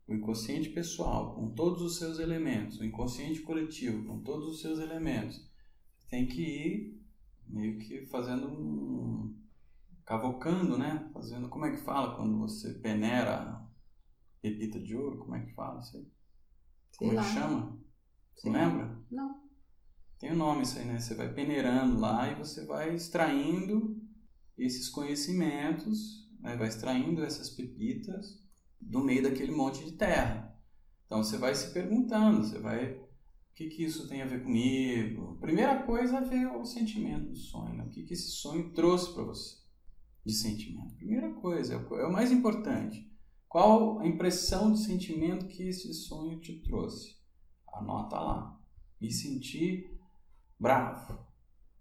o 0.06 0.14
inconsciente 0.14 0.70
pessoal 0.70 1.34
com 1.34 1.50
todos 1.54 1.82
os 1.82 1.98
seus 1.98 2.18
elementos, 2.18 2.78
o 2.78 2.84
inconsciente 2.84 3.40
coletivo 3.42 4.04
com 4.06 4.20
todos 4.22 4.46
os 4.48 4.60
seus 4.60 4.78
elementos, 4.78 5.48
tem 6.08 6.26
que 6.26 6.42
ir 6.42 7.04
meio 7.46 7.78
que 7.78 8.06
fazendo 8.06 8.48
um 8.48 9.34
cavocando, 10.04 10.76
né? 10.76 11.10
Fazendo, 11.12 11.48
como 11.48 11.66
é 11.66 11.70
que 11.70 11.82
fala 11.82 12.16
quando 12.16 12.38
você 12.38 12.74
peneira 12.74 13.62
pepita 14.42 14.78
de 14.78 14.94
ouro? 14.94 15.18
Como 15.18 15.34
é 15.34 15.40
que 15.40 15.54
fala 15.54 15.80
isso 15.80 15.96
aí? 15.96 16.06
Como 16.98 17.12
é 17.12 17.16
que 17.16 17.30
chama? 17.30 17.78
Você 18.34 18.50
lembra? 18.50 18.98
Não. 19.10 19.42
Tem 20.18 20.32
o 20.32 20.36
nome 20.36 20.62
isso 20.62 20.78
aí, 20.78 20.84
né? 20.84 20.98
Você 20.98 21.14
vai 21.14 21.32
peneirando 21.32 21.98
lá 21.98 22.30
e 22.30 22.34
você 22.34 22.64
vai 22.64 22.94
extraindo 22.94 24.00
esses 24.56 24.88
conhecimentos, 24.88 26.30
né? 26.40 26.56
vai 26.56 26.68
extraindo 26.68 27.22
essas 27.24 27.50
pepitas 27.50 28.42
do 28.80 29.02
meio 29.02 29.22
daquele 29.22 29.52
monte 29.52 29.84
de 29.84 29.92
terra. 29.92 30.54
Então 31.06 31.22
você 31.22 31.36
vai 31.36 31.54
se 31.54 31.72
perguntando, 31.72 32.44
você 32.44 32.58
vai, 32.58 33.00
o 33.54 33.56
que 33.56 33.68
que 33.68 33.84
isso 33.84 34.08
tem 34.08 34.20
a 34.20 34.26
ver 34.26 34.42
comigo? 34.42 35.38
Primeira 35.40 35.84
coisa 35.84 36.18
é 36.18 36.22
ver 36.22 36.48
o 36.48 36.64
sentimento 36.64 37.30
do 37.30 37.36
sonho, 37.36 37.74
né? 37.74 37.84
o 37.84 37.88
que 37.88 38.02
que 38.02 38.14
esse 38.14 38.30
sonho 38.32 38.72
trouxe 38.74 39.14
para 39.14 39.22
você 39.24 39.58
de 40.26 40.32
sentimento. 40.34 40.96
Primeira 40.96 41.32
coisa, 41.34 41.74
é 41.74 41.76
o- 41.78 41.96
é 41.98 42.06
o 42.06 42.12
mais 42.12 42.32
importante. 42.32 43.10
Qual 43.48 44.00
a 44.00 44.06
impressão 44.06 44.72
de 44.72 44.80
sentimento 44.80 45.46
que 45.48 45.64
esse 45.68 45.94
sonho 45.94 46.40
te 46.40 46.60
trouxe? 46.62 47.16
Anota 47.72 48.18
lá. 48.20 48.60
Me 49.00 49.12
senti 49.12 49.90
bravo. 50.58 51.18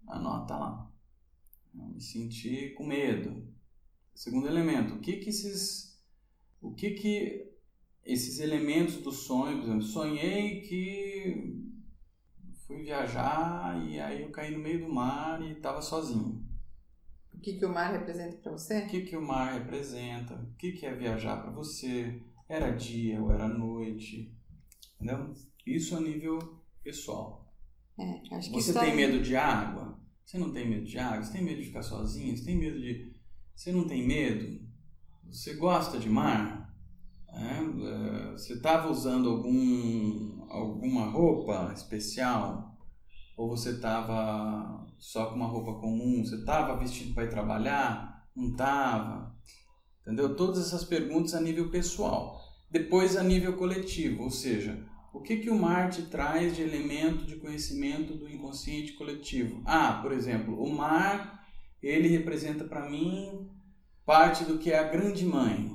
Anota 0.06 0.56
lá. 0.56 0.92
Me 1.74 2.00
senti 2.00 2.70
com 2.76 2.86
medo. 2.86 3.48
Segundo 4.14 4.46
elemento, 4.48 4.94
o 4.94 5.00
que 5.00 5.18
que 5.18 5.30
esses 5.30 5.98
o 6.62 6.74
que 6.74 6.92
que 6.92 7.52
esses 8.04 8.40
elementos 8.40 8.96
do 8.98 9.12
sonho, 9.12 9.58
por 9.58 9.64
exemplo, 9.64 9.82
sonhei 9.82 10.60
que 10.62 11.63
fui 12.66 12.82
viajar 12.82 13.80
e 13.86 13.98
aí 14.00 14.22
eu 14.22 14.30
caí 14.30 14.50
no 14.56 14.62
meio 14.62 14.86
do 14.86 14.92
mar 14.92 15.40
e 15.42 15.52
estava 15.52 15.80
sozinho. 15.82 16.42
O 17.32 17.40
que, 17.40 17.54
que 17.58 17.64
o 17.66 17.72
mar 17.72 17.92
representa 17.92 18.36
para 18.38 18.52
você? 18.52 18.78
O 18.84 18.86
que 18.88 19.02
que 19.02 19.16
o 19.16 19.22
mar 19.22 19.52
representa? 19.54 20.34
O 20.34 20.54
que 20.56 20.72
que 20.72 20.86
é 20.86 20.94
viajar 20.94 21.42
para 21.42 21.50
você? 21.50 22.22
Era 22.48 22.70
dia 22.70 23.20
ou 23.22 23.30
era 23.32 23.48
noite? 23.48 24.34
Entendeu? 24.96 25.34
Isso 25.66 25.96
a 25.96 26.00
nível 26.00 26.38
pessoal. 26.82 27.52
É, 27.98 28.34
acho 28.36 28.50
que 28.50 28.54
Você 28.62 28.72
tem 28.72 28.90
aí- 28.90 28.96
medo 28.96 29.22
de 29.22 29.36
água? 29.36 29.98
Você 30.24 30.38
não 30.38 30.52
tem 30.52 30.68
medo 30.68 30.86
de 30.86 30.98
água? 30.98 31.22
Você 31.22 31.32
tem 31.32 31.44
medo 31.44 31.60
de 31.60 31.66
ficar 31.66 31.82
sozinho? 31.82 32.36
Você 32.36 32.44
tem 32.44 32.56
medo 32.58 32.80
de. 32.80 33.12
Você 33.54 33.72
não 33.72 33.86
tem 33.86 34.06
medo? 34.06 34.64
Você 35.26 35.54
gosta 35.54 35.98
de 35.98 36.08
mar? 36.08 36.74
É, 37.28 37.58
é, 37.58 38.32
você 38.32 38.54
estava 38.54 38.88
usando 38.90 39.28
algum, 39.28 40.33
alguma 40.54 41.06
roupa 41.10 41.72
especial? 41.74 42.76
Ou 43.36 43.48
você 43.48 43.70
estava 43.70 44.86
só 44.98 45.26
com 45.26 45.36
uma 45.36 45.46
roupa 45.46 45.74
comum? 45.80 46.24
Você 46.24 46.36
estava 46.36 46.76
vestido 46.76 47.14
para 47.14 47.24
ir 47.24 47.30
trabalhar? 47.30 48.28
Não 48.34 48.50
estava? 48.50 49.34
Entendeu? 50.02 50.36
Todas 50.36 50.58
essas 50.58 50.84
perguntas 50.84 51.34
a 51.34 51.40
nível 51.40 51.70
pessoal. 51.70 52.40
Depois 52.70 53.16
a 53.16 53.22
nível 53.22 53.56
coletivo, 53.56 54.24
ou 54.24 54.30
seja, 54.30 54.84
o 55.12 55.20
que, 55.20 55.36
que 55.36 55.50
o 55.50 55.58
mar 55.58 55.90
te 55.90 56.02
traz 56.02 56.56
de 56.56 56.62
elemento 56.62 57.24
de 57.24 57.36
conhecimento 57.36 58.14
do 58.14 58.28
inconsciente 58.28 58.94
coletivo? 58.94 59.62
Ah, 59.64 60.00
por 60.02 60.12
exemplo, 60.12 60.60
o 60.60 60.68
mar, 60.74 61.46
ele 61.82 62.08
representa 62.08 62.64
para 62.64 62.88
mim 62.88 63.48
parte 64.04 64.44
do 64.44 64.58
que 64.58 64.70
é 64.70 64.78
a 64.78 64.88
grande 64.88 65.24
mãe. 65.24 65.70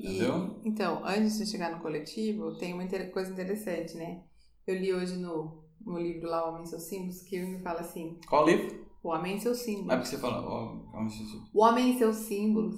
E, 0.00 0.08
Entendeu? 0.08 0.60
então, 0.64 1.04
antes 1.04 1.36
de 1.38 1.46
chegar 1.46 1.70
no 1.70 1.80
coletivo, 1.82 2.56
tem 2.58 2.72
uma 2.72 2.86
coisa 3.12 3.30
interessante, 3.30 3.96
né? 3.96 4.22
Eu 4.66 4.74
li 4.76 4.92
hoje 4.94 5.16
no, 5.16 5.62
no 5.84 5.98
livro 5.98 6.28
lá, 6.28 6.46
O 6.46 6.52
Homem 6.54 6.64
e 6.64 6.66
Seus 6.68 6.84
Símbolos, 6.84 7.22
que 7.22 7.36
ele 7.36 7.46
me 7.46 7.58
fala 7.62 7.80
assim, 7.80 8.18
Qual 8.28 8.46
livro? 8.46 8.88
o 9.02 9.08
homem 9.08 9.36
e 9.36 9.40
seus 9.40 9.58
símbolos. 9.58 9.94
porque 9.94 10.08
você 10.08 10.18
fala. 10.18 10.46
ó, 10.46 10.78
calma, 10.92 11.08
deixa 11.08 11.22
eu- 11.22 11.40
O 11.54 11.62
homem 11.64 11.94
e 11.94 11.98
seus 11.98 12.16
símbolos. 12.16 12.76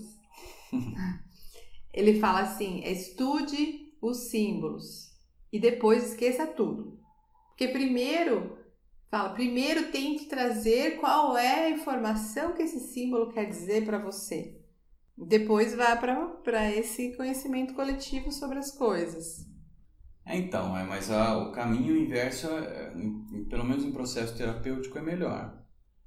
Ele 1.93 2.19
fala 2.21 2.41
assim: 2.41 2.81
estude 2.85 3.93
os 4.01 4.31
símbolos 4.31 5.11
e 5.53 5.59
depois 5.61 6.11
esqueça 6.11 6.47
tudo. 6.47 6.99
Porque 7.49 7.69
primeiro, 7.69 8.57
fala, 9.11 9.31
primeiro 9.35 9.91
tente 9.93 10.27
trazer 10.27 10.99
qual 11.01 11.37
é 11.37 11.67
a 11.67 11.71
informação 11.71 12.55
que 12.55 12.63
esse 12.63 12.81
símbolo 12.93 13.31
quer 13.33 13.45
dizer 13.47 13.85
para 13.85 13.99
você. 13.99 14.62
Depois 15.17 15.75
vá 15.75 15.97
para 15.97 16.71
esse 16.73 17.15
conhecimento 17.17 17.75
coletivo 17.75 18.33
sobre 18.33 18.59
as 18.59 18.71
coisas. 18.77 19.47
É, 20.25 20.37
então, 20.37 20.77
é, 20.77 20.85
mas 20.85 21.11
a- 21.11 21.37
o 21.39 21.53
caminho 21.53 21.97
inverso, 21.97 22.47
é, 22.49 22.95
em- 22.97 23.27
em- 23.33 23.45
pelo 23.49 23.65
menos 23.65 23.85
em 23.85 23.93
processo 23.93 24.37
terapêutico, 24.37 24.97
é 24.99 25.03
melhor. 25.03 25.61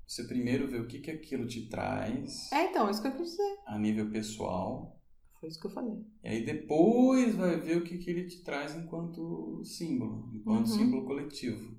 Você 0.07 0.23
primeiro 0.25 0.67
vê 0.67 0.77
o 0.77 0.87
que, 0.87 0.99
que 0.99 1.11
aquilo 1.11 1.47
te 1.47 1.67
traz 1.67 2.51
É, 2.51 2.69
então, 2.69 2.89
isso 2.89 3.01
que 3.01 3.07
eu 3.07 3.15
quis 3.15 3.31
dizer. 3.31 3.57
a 3.67 3.77
nível 3.77 4.09
pessoal, 4.11 5.01
Foi 5.39 5.49
isso 5.49 5.59
que 5.59 5.67
eu 5.67 5.71
falei. 5.71 5.97
e 6.23 6.27
aí 6.27 6.45
depois 6.45 7.35
vai 7.35 7.59
ver 7.59 7.77
o 7.77 7.83
que, 7.83 7.97
que 7.97 8.09
ele 8.09 8.25
te 8.27 8.43
traz 8.43 8.75
enquanto 8.75 9.61
símbolo, 9.63 10.29
enquanto 10.33 10.67
Uhum. 10.67 10.77
símbolo 10.77 11.05
coletivo. 11.05 11.75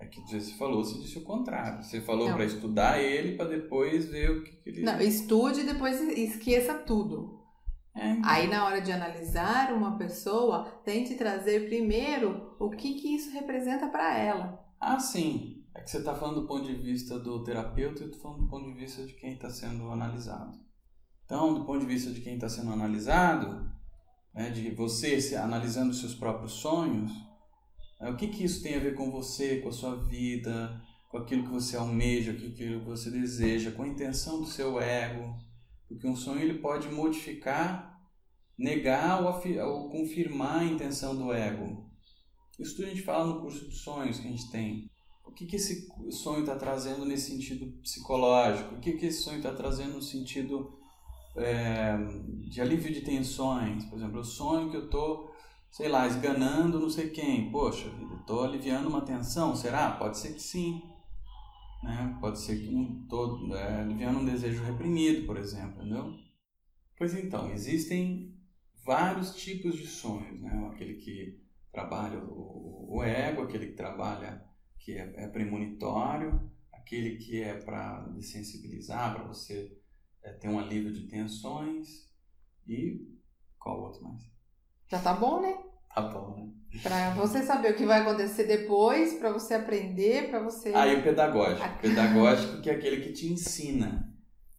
É 0.00 0.06
que 0.06 0.20
você 0.20 0.52
falou, 0.52 0.84
você 0.84 0.98
disse 1.00 1.18
o 1.18 1.24
contrário. 1.24 1.82
Você 1.82 2.00
falou 2.00 2.32
para 2.32 2.44
estudar 2.44 3.02
ele 3.02 3.36
para 3.36 3.48
depois 3.48 4.08
ver 4.08 4.30
o 4.30 4.44
que, 4.44 4.52
que 4.52 4.68
ele. 4.68 4.82
Não, 4.82 5.00
estude 5.00 5.60
e 5.60 5.66
depois 5.66 6.00
esqueça 6.00 6.74
tudo. 6.74 7.38
É. 7.96 8.16
Aí, 8.22 8.46
na 8.46 8.64
hora 8.64 8.80
de 8.80 8.92
analisar 8.92 9.72
uma 9.72 9.98
pessoa, 9.98 10.64
tente 10.84 11.16
trazer 11.16 11.66
primeiro 11.66 12.54
o 12.60 12.70
que, 12.70 12.94
que 12.94 13.16
isso 13.16 13.32
representa 13.32 13.88
para 13.88 14.16
ela. 14.16 14.64
Ah, 14.80 15.00
sim. 15.00 15.64
É 15.74 15.80
que 15.80 15.90
você 15.90 15.98
está 15.98 16.14
falando 16.14 16.42
do 16.42 16.46
ponto 16.46 16.64
de 16.64 16.74
vista 16.74 17.18
do 17.18 17.42
terapeuta 17.42 18.00
e 18.00 18.02
eu 18.04 18.06
estou 18.10 18.22
falando 18.22 18.42
do 18.42 18.48
ponto 18.48 18.66
de 18.66 18.74
vista 18.74 19.04
de 19.04 19.14
quem 19.14 19.32
está 19.32 19.50
sendo 19.50 19.90
analisado. 19.90 20.58
Então, 21.24 21.54
do 21.54 21.64
ponto 21.64 21.80
de 21.80 21.86
vista 21.86 22.10
de 22.10 22.20
quem 22.20 22.34
está 22.34 22.48
sendo 22.48 22.72
analisado, 22.72 23.68
né, 24.32 24.50
de 24.50 24.70
você 24.70 25.20
se 25.20 25.34
analisando 25.34 25.90
os 25.90 26.00
seus 26.00 26.14
próprios 26.14 26.52
sonhos, 26.52 27.12
o 28.00 28.16
que, 28.16 28.28
que 28.28 28.44
isso 28.44 28.62
tem 28.62 28.76
a 28.76 28.80
ver 28.80 28.94
com 28.94 29.10
você, 29.10 29.60
com 29.60 29.68
a 29.68 29.72
sua 29.72 29.96
vida, 29.96 30.80
com 31.08 31.18
aquilo 31.18 31.44
que 31.44 31.50
você 31.50 31.76
almeja, 31.76 32.32
com 32.32 32.46
aquilo 32.46 32.80
que 32.80 32.86
você 32.86 33.10
deseja, 33.10 33.72
com 33.72 33.82
a 33.82 33.88
intenção 33.88 34.40
do 34.40 34.46
seu 34.46 34.80
ego. 34.80 35.34
Porque 35.88 36.06
um 36.06 36.14
sonho 36.14 36.40
ele 36.40 36.58
pode 36.58 36.88
modificar, 36.88 37.98
negar 38.56 39.22
ou, 39.22 39.88
confirmar 39.88 40.60
a 40.60 40.64
intenção 40.64 41.16
do 41.16 41.32
ego. 41.32 41.88
Isso 42.58 42.76
tudo 42.76 42.86
a 42.86 42.90
gente 42.90 43.02
fala 43.02 43.26
no 43.26 43.40
curso 43.40 43.68
de 43.68 43.74
sonhos 43.74 44.18
que 44.18 44.28
a 44.28 44.30
gente 44.30 44.50
tem. 44.50 44.90
O 45.24 45.32
que, 45.32 45.46
que 45.46 45.56
esse 45.56 45.86
sonho 46.10 46.40
está 46.40 46.56
trazendo 46.56 47.04
nesse 47.04 47.30
sentido 47.30 47.66
psicológico? 47.80 48.74
O 48.74 48.80
que, 48.80 48.92
que 48.92 49.06
esse 49.06 49.22
sonho 49.22 49.38
está 49.38 49.52
trazendo 49.52 49.94
no 49.94 50.02
sentido 50.02 50.78
é, 51.36 51.96
de 52.50 52.60
alívio 52.60 52.92
de 52.92 53.02
tensões? 53.02 53.84
Por 53.84 53.96
exemplo, 53.96 54.18
eu 54.18 54.24
sonho 54.24 54.70
que 54.70 54.76
eu 54.76 54.86
estou, 54.86 55.27
sei 55.70 55.88
lá, 55.88 56.06
esganando 56.06 56.80
não 56.80 56.90
sei 56.90 57.10
quem. 57.10 57.50
Poxa 57.50 57.88
vida, 57.90 58.14
estou 58.14 58.44
aliviando 58.44 58.88
uma 58.88 59.02
tensão? 59.02 59.54
Será? 59.54 59.92
Pode 59.92 60.18
ser 60.18 60.34
que 60.34 60.40
sim. 60.40 60.82
Né? 61.82 62.16
Pode 62.20 62.40
ser 62.40 62.58
que 62.58 62.70
não 62.70 63.02
estou 63.02 63.52
aliviando 63.54 64.20
um 64.20 64.24
desejo 64.24 64.62
reprimido, 64.64 65.26
por 65.26 65.36
exemplo. 65.36 65.80
Entendeu? 65.82 66.14
Pois 66.96 67.14
então, 67.14 67.50
existem 67.52 68.36
vários 68.84 69.36
tipos 69.36 69.76
de 69.76 69.86
sonhos, 69.86 70.40
né? 70.40 70.70
Aquele 70.72 70.94
que 70.94 71.40
trabalha 71.70 72.18
o, 72.18 72.96
o 72.96 73.04
ego, 73.04 73.42
aquele 73.42 73.68
que 73.68 73.74
trabalha 73.74 74.44
que 74.78 74.92
é, 74.92 75.24
é 75.24 75.28
premonitório, 75.28 76.50
aquele 76.72 77.16
que 77.16 77.42
é 77.42 77.54
para 77.54 78.00
desensibilizar, 78.08 79.14
para 79.14 79.24
você 79.24 79.78
é, 80.22 80.32
ter 80.32 80.48
um 80.48 80.58
alívio 80.58 80.92
de 80.92 81.06
tensões 81.06 82.08
e 82.66 83.06
qual 83.58 83.80
outro 83.82 84.02
mais? 84.02 84.37
Já 84.90 84.98
tá 84.98 85.12
bom, 85.12 85.40
né? 85.40 85.56
Tá 85.94 86.02
bom, 86.02 86.36
né? 86.36 86.80
Pra 86.82 87.10
você 87.14 87.42
saber 87.42 87.72
o 87.72 87.76
que 87.76 87.86
vai 87.86 88.00
acontecer 88.00 88.44
depois, 88.44 89.14
pra 89.14 89.32
você 89.32 89.54
aprender, 89.54 90.28
pra 90.28 90.40
você. 90.40 90.72
Aí 90.74 90.98
o 90.98 91.02
pedagógico. 91.02 91.66
O 91.66 91.78
pedagógico 91.78 92.62
que 92.62 92.70
é 92.70 92.74
aquele 92.74 93.02
que 93.02 93.12
te 93.12 93.26
ensina. 93.26 94.12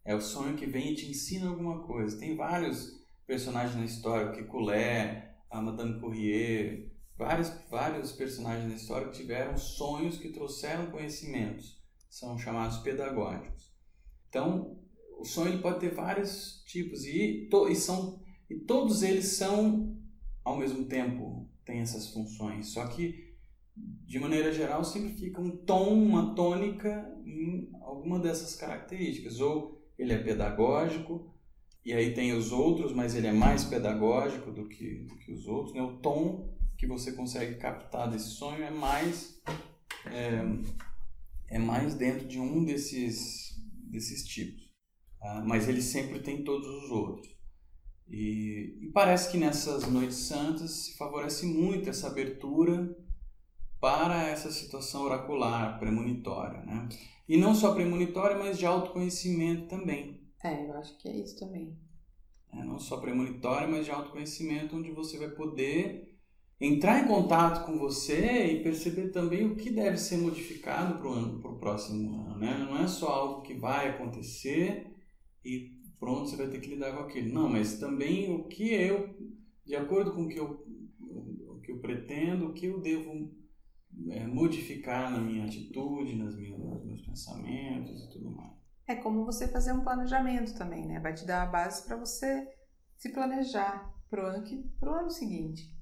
É 0.04 0.14
o 0.14 0.20
sonho 0.20 0.56
que 0.56 0.66
vem 0.66 0.92
e 0.92 0.94
te 0.94 1.08
ensina 1.08 1.48
alguma 1.48 1.82
coisa. 1.86 2.18
Tem 2.18 2.36
vários 2.36 3.00
personagens 3.26 3.76
na 3.76 3.84
história, 3.84 4.28
o 4.28 4.32
Kekulé, 4.32 5.36
a 5.50 5.62
Madame 5.62 6.00
Courrier, 6.00 6.90
vários, 7.16 7.52
vários 7.70 8.12
personagens 8.12 8.68
na 8.68 8.74
história 8.74 9.08
que 9.08 9.18
tiveram 9.18 9.56
sonhos 9.56 10.18
que 10.18 10.30
trouxeram 10.30 10.90
conhecimentos. 10.90 11.78
São 12.08 12.36
chamados 12.38 12.78
pedagógicos. 12.78 13.70
Então, 14.28 14.78
o 15.18 15.24
sonho 15.24 15.60
pode 15.60 15.80
ter 15.80 15.94
vários 15.94 16.64
tipos 16.66 17.04
e, 17.04 17.46
to, 17.50 17.68
e, 17.68 17.76
são, 17.76 18.20
e 18.48 18.58
todos 18.58 19.02
eles 19.02 19.26
são 19.36 19.99
ao 20.44 20.56
mesmo 20.56 20.84
tempo 20.84 21.48
tem 21.64 21.80
essas 21.80 22.08
funções. 22.08 22.68
Só 22.68 22.86
que, 22.86 23.34
de 23.76 24.18
maneira 24.18 24.52
geral, 24.52 24.84
sempre 24.84 25.14
fica 25.14 25.40
um 25.40 25.56
tom, 25.56 25.92
uma 25.94 26.34
tônica 26.34 27.12
em 27.24 27.70
alguma 27.80 28.18
dessas 28.18 28.56
características. 28.56 29.40
Ou 29.40 29.80
ele 29.98 30.12
é 30.12 30.18
pedagógico, 30.18 31.30
e 31.84 31.92
aí 31.92 32.12
tem 32.14 32.32
os 32.32 32.52
outros, 32.52 32.92
mas 32.92 33.14
ele 33.14 33.26
é 33.26 33.32
mais 33.32 33.64
pedagógico 33.64 34.50
do 34.50 34.68
que, 34.68 35.04
do 35.04 35.16
que 35.16 35.32
os 35.32 35.46
outros. 35.46 35.74
Né? 35.74 35.82
O 35.82 35.98
tom 35.98 36.56
que 36.76 36.86
você 36.86 37.12
consegue 37.12 37.56
captar 37.56 38.10
desse 38.10 38.30
sonho 38.30 38.62
é 38.62 38.70
mais, 38.70 39.40
é, 40.06 40.42
é 41.48 41.58
mais 41.58 41.94
dentro 41.94 42.26
de 42.26 42.38
um 42.38 42.64
desses, 42.64 43.54
desses 43.90 44.24
tipos. 44.24 44.70
Ah, 45.22 45.42
mas 45.46 45.68
ele 45.68 45.82
sempre 45.82 46.20
tem 46.20 46.42
todos 46.42 46.66
os 46.66 46.90
outros. 46.90 47.39
E, 48.10 48.78
e, 48.82 48.90
parece 48.92 49.30
que 49.30 49.38
nessas 49.38 49.86
noites 49.86 50.16
santas 50.16 50.70
se 50.72 50.96
favorece 50.96 51.46
muito 51.46 51.88
essa 51.88 52.08
abertura 52.08 52.96
para 53.80 54.28
essa 54.28 54.50
situação 54.50 55.02
oracular, 55.02 55.78
premonitória, 55.78 56.60
né? 56.62 56.88
E 57.28 57.36
não 57.36 57.54
só 57.54 57.72
premonitória, 57.72 58.36
mas 58.36 58.58
de 58.58 58.66
autoconhecimento 58.66 59.68
também. 59.68 60.20
É, 60.42 60.66
eu 60.66 60.72
acho 60.76 60.98
que 60.98 61.08
é 61.08 61.16
isso 61.16 61.38
também. 61.38 61.78
É, 62.52 62.64
não 62.64 62.80
só 62.80 62.96
premonitória, 62.96 63.68
mas 63.68 63.84
de 63.84 63.92
autoconhecimento, 63.92 64.76
onde 64.76 64.90
você 64.90 65.16
vai 65.16 65.28
poder 65.30 66.18
entrar 66.60 67.02
em 67.02 67.06
contato 67.06 67.64
com 67.64 67.78
você 67.78 68.46
e 68.46 68.62
perceber 68.62 69.10
também 69.10 69.46
o 69.46 69.56
que 69.56 69.70
deve 69.70 69.96
ser 69.96 70.18
modificado 70.18 70.98
para 70.98 71.50
o 71.50 71.58
próximo 71.58 72.26
ano, 72.26 72.38
né? 72.38 72.58
Não 72.58 72.76
é 72.82 72.86
só 72.88 73.08
algo 73.08 73.42
que 73.42 73.54
vai 73.54 73.88
acontecer 73.88 74.92
e 75.44 75.79
pronto, 76.00 76.30
você 76.30 76.36
vai 76.36 76.48
ter 76.48 76.60
que 76.60 76.70
lidar 76.70 76.96
com 76.96 77.04
aquilo. 77.04 77.32
Não, 77.32 77.48
mas 77.48 77.78
também 77.78 78.34
o 78.34 78.44
que 78.44 78.72
eu, 78.72 79.14
de 79.64 79.76
acordo 79.76 80.12
com 80.12 80.22
o 80.22 80.28
que 80.28 80.38
eu, 80.38 80.66
o 81.46 81.60
que 81.60 81.70
eu 81.70 81.78
pretendo, 81.78 82.46
o 82.46 82.52
que 82.54 82.66
eu 82.66 82.80
devo 82.80 83.30
é, 84.08 84.26
modificar 84.26 85.10
na 85.10 85.20
minha 85.20 85.44
atitude, 85.44 86.16
nas 86.16 86.34
minhas, 86.34 86.58
nos 86.58 86.84
meus 86.84 87.02
pensamentos 87.02 88.02
e 88.02 88.10
tudo 88.10 88.30
mais. 88.30 88.58
É 88.86 88.96
como 88.96 89.24
você 89.24 89.46
fazer 89.46 89.72
um 89.72 89.82
planejamento 89.82 90.56
também, 90.56 90.86
né? 90.86 90.98
Vai 90.98 91.14
te 91.14 91.24
dar 91.24 91.42
a 91.42 91.46
base 91.46 91.86
para 91.86 91.96
você 91.96 92.48
se 92.96 93.12
planejar 93.12 93.94
pro 94.08 94.26
ano, 94.26 94.42
que, 94.42 94.64
ano 94.82 95.10
seguinte. 95.10 95.72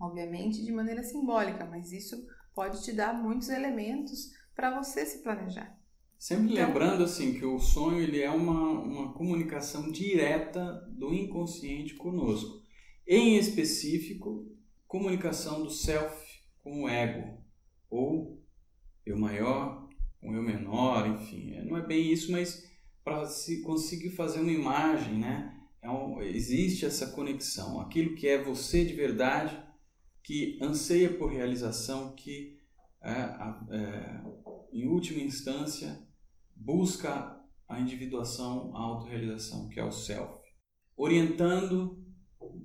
Obviamente 0.00 0.64
de 0.64 0.72
maneira 0.72 1.02
simbólica, 1.02 1.64
mas 1.66 1.92
isso 1.92 2.16
pode 2.54 2.82
te 2.82 2.92
dar 2.92 3.12
muitos 3.12 3.48
elementos 3.48 4.30
para 4.54 4.80
você 4.80 5.04
se 5.04 5.22
planejar. 5.22 5.76
Sempre 6.18 6.52
então, 6.52 6.66
lembrando 6.66 7.04
assim 7.04 7.32
que 7.34 7.44
o 7.44 7.60
sonho 7.60 8.00
ele 8.00 8.20
é 8.20 8.30
uma, 8.30 8.72
uma 8.80 9.12
comunicação 9.12 9.90
direta 9.90 10.72
do 10.90 11.14
inconsciente 11.14 11.94
conosco. 11.94 12.66
Em 13.06 13.36
específico, 13.36 14.50
comunicação 14.86 15.62
do 15.62 15.70
self 15.70 16.26
com 16.58 16.82
o 16.82 16.88
ego, 16.88 17.38
ou 17.88 18.42
eu 19.06 19.16
maior 19.16 19.88
com 20.20 20.34
eu 20.34 20.42
menor, 20.42 21.08
enfim. 21.08 21.54
Não 21.62 21.76
é 21.76 21.86
bem 21.86 22.12
isso, 22.12 22.32
mas 22.32 22.68
para 23.04 23.24
se 23.26 23.62
conseguir 23.62 24.10
fazer 24.10 24.40
uma 24.40 24.50
imagem, 24.50 25.14
né? 25.14 25.54
É 25.80 25.88
um, 25.88 26.20
existe 26.20 26.84
essa 26.84 27.12
conexão. 27.12 27.80
Aquilo 27.80 28.16
que 28.16 28.26
é 28.26 28.42
você 28.42 28.84
de 28.84 28.94
verdade, 28.94 29.56
que 30.24 30.58
anseia 30.60 31.16
por 31.16 31.30
realização, 31.30 32.12
que 32.16 32.58
é, 33.00 33.12
é, 33.12 34.20
em 34.72 34.88
última 34.88 35.22
instância 35.22 36.07
busca 36.58 37.38
a 37.68 37.80
individuação, 37.80 38.74
a 38.76 38.80
autorrealização, 38.80 39.68
que 39.68 39.78
é 39.78 39.84
o 39.84 39.92
self. 39.92 40.38
Orientando, 40.96 42.02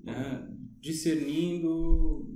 né, 0.03 0.47
discernindo, 0.79 2.27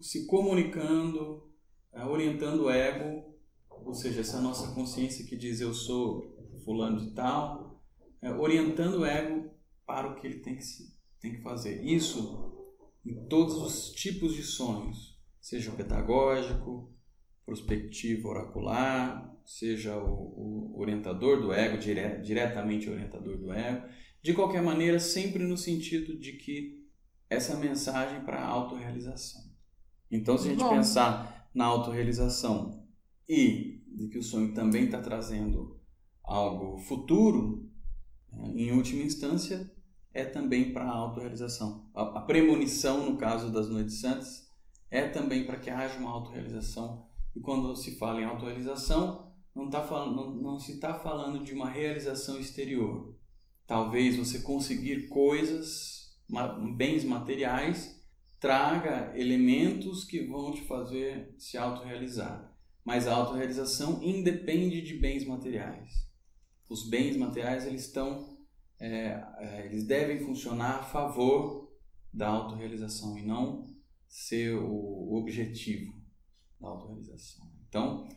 se 0.00 0.26
comunicando, 0.26 1.50
é, 1.92 2.04
orientando 2.04 2.64
o 2.64 2.70
ego, 2.70 3.34
ou 3.70 3.94
seja, 3.94 4.20
essa 4.20 4.40
nossa 4.40 4.74
consciência 4.74 5.24
que 5.24 5.36
diz 5.36 5.60
eu 5.60 5.72
sou 5.72 6.36
fulano 6.64 7.00
de 7.00 7.14
tal, 7.14 7.82
é, 8.20 8.30
orientando 8.32 9.00
o 9.00 9.06
ego 9.06 9.50
para 9.86 10.10
o 10.10 10.16
que 10.16 10.26
ele 10.26 10.40
tem 10.40 10.56
que, 10.56 10.64
tem 11.20 11.32
que 11.36 11.42
fazer. 11.42 11.82
Isso 11.84 12.52
em 13.04 13.28
todos 13.28 13.54
os 13.56 13.90
tipos 13.92 14.34
de 14.34 14.42
sonhos, 14.42 15.16
seja 15.40 15.70
o 15.70 15.76
pedagógico, 15.76 16.92
prospectivo 17.46 18.28
oracular, 18.28 19.32
seja 19.44 19.96
o, 19.96 20.74
o 20.74 20.80
orientador 20.80 21.40
do 21.40 21.52
ego, 21.52 21.78
dire, 21.78 22.20
diretamente 22.20 22.90
orientador 22.90 23.38
do 23.38 23.52
ego. 23.52 23.86
De 24.20 24.34
qualquer 24.34 24.60
maneira, 24.60 24.98
sempre 24.98 25.44
no 25.44 25.56
sentido 25.56 26.18
de 26.18 26.32
que 26.32 26.84
essa 27.30 27.56
mensagem 27.56 28.24
para 28.24 28.40
a 28.40 28.46
autorrealização. 28.46 29.40
Então, 30.10 30.36
se 30.36 30.48
a 30.48 30.50
gente 30.50 30.60
Bom. 30.60 30.70
pensar 30.70 31.48
na 31.54 31.64
autorrealização 31.64 32.84
e 33.28 33.84
de 33.86 34.08
que 34.08 34.18
o 34.18 34.22
sonho 34.22 34.52
também 34.52 34.86
está 34.86 35.00
trazendo 35.00 35.80
algo 36.22 36.78
futuro, 36.78 37.70
né, 38.32 38.52
em 38.54 38.72
última 38.72 39.02
instância, 39.02 39.70
é 40.12 40.24
também 40.24 40.72
para 40.72 40.84
a 40.84 40.94
autorrealização. 40.94 41.88
A, 41.94 42.18
a 42.18 42.20
premonição, 42.22 43.08
no 43.08 43.16
caso 43.16 43.52
das 43.52 43.68
noites 43.68 44.00
santas, 44.00 44.50
é 44.90 45.08
também 45.08 45.46
para 45.46 45.58
que 45.58 45.70
haja 45.70 45.98
uma 45.98 46.10
autorrealização. 46.10 47.06
E 47.36 47.40
quando 47.40 47.76
se 47.76 47.98
fala 47.98 48.22
em 48.22 48.24
autorrealização, 48.24 49.30
não, 49.54 49.68
tá 49.68 49.82
falando, 49.82 50.16
não, 50.16 50.34
não 50.34 50.58
se 50.58 50.72
está 50.72 50.98
falando 50.98 51.44
de 51.44 51.52
uma 51.52 51.68
realização 51.68 52.40
exterior. 52.40 53.14
Talvez 53.66 54.16
você 54.16 54.40
conseguir 54.40 55.08
coisas, 55.08 56.16
bens 56.74 57.04
materiais, 57.04 58.02
traga 58.40 59.12
elementos 59.14 60.04
que 60.04 60.26
vão 60.26 60.50
te 60.50 60.62
fazer 60.62 61.34
se 61.36 61.58
autorrealizar. 61.58 62.54
Mas 62.82 63.06
a 63.06 63.14
autorrealização 63.14 64.02
independe 64.02 64.80
de 64.80 64.94
bens 64.98 65.26
materiais. 65.26 65.90
Os 66.70 66.88
bens 66.88 67.18
materiais 67.18 67.66
eles 67.66 67.86
estão, 67.86 68.38
é, 68.80 69.22
é, 69.38 69.66
eles 69.66 69.86
devem 69.86 70.20
funcionar 70.20 70.76
a 70.76 70.84
favor 70.84 71.70
da 72.10 72.28
autorrealização 72.28 73.18
e 73.18 73.22
não 73.22 73.66
ser 74.08 74.54
o 74.54 75.14
objetivo 75.14 76.05
da 76.60 76.68
autorrealização. 76.68 77.50
Então, 77.68 78.08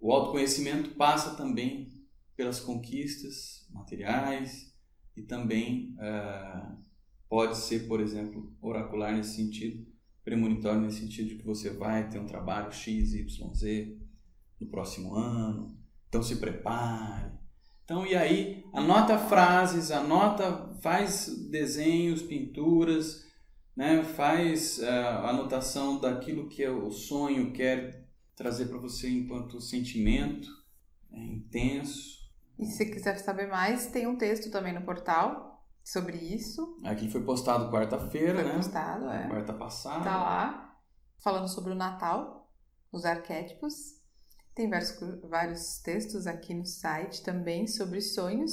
o 0.00 0.12
autoconhecimento 0.12 0.90
passa 0.90 1.36
também 1.36 1.92
pelas 2.36 2.60
conquistas 2.60 3.66
materiais 3.70 4.74
e 5.16 5.22
também 5.22 5.94
uh, 5.96 6.78
pode 7.28 7.56
ser, 7.56 7.86
por 7.86 8.00
exemplo, 8.00 8.56
oracular 8.60 9.14
nesse 9.14 9.36
sentido, 9.36 9.86
premonitório 10.24 10.80
nesse 10.80 11.00
sentido 11.00 11.28
de 11.28 11.36
que 11.36 11.44
você 11.44 11.70
vai 11.70 12.08
ter 12.08 12.18
um 12.18 12.26
trabalho 12.26 12.72
X, 12.72 13.12
Y, 13.12 13.54
Z 13.54 13.98
no 14.58 14.68
próximo 14.68 15.14
ano, 15.14 15.78
então 16.08 16.22
se 16.22 16.36
prepare. 16.36 17.30
Então, 17.84 18.06
e 18.06 18.14
aí, 18.14 18.64
anota 18.72 19.18
frases, 19.18 19.90
anota, 19.90 20.76
faz 20.80 21.48
desenhos, 21.50 22.22
pinturas, 22.22 23.26
né? 23.80 24.04
faz 24.04 24.78
uh, 24.78 24.84
anotação 25.24 25.98
daquilo 25.98 26.50
que 26.50 26.62
é 26.62 26.70
o 26.70 26.90
sonho 26.90 27.50
quer 27.50 28.06
trazer 28.36 28.66
para 28.66 28.76
você 28.76 29.08
enquanto 29.08 29.58
sentimento 29.58 30.50
é, 31.10 31.18
intenso. 31.18 32.20
E 32.58 32.66
se 32.66 32.84
quiser 32.84 33.18
saber 33.18 33.48
mais, 33.48 33.86
tem 33.86 34.06
um 34.06 34.18
texto 34.18 34.50
também 34.50 34.74
no 34.74 34.82
portal 34.82 35.64
sobre 35.82 36.18
isso. 36.18 36.78
Aqui 36.84 37.10
foi 37.10 37.24
postado 37.24 37.70
quarta-feira, 37.70 38.42
né? 38.42 38.50
Foi 38.50 38.56
postado, 38.58 39.08
é. 39.08 39.28
Quarta 39.28 39.54
passada. 39.54 40.04
Tá 40.04 40.22
lá, 40.22 40.78
falando 41.22 41.48
sobre 41.48 41.72
o 41.72 41.74
Natal, 41.76 42.52
os 42.92 43.06
arquétipos. 43.06 43.74
Tem 44.54 44.68
vários, 44.68 44.94
vários 45.22 45.78
textos 45.78 46.26
aqui 46.26 46.52
no 46.52 46.66
site 46.66 47.22
também 47.22 47.66
sobre 47.66 48.02
sonhos. 48.02 48.52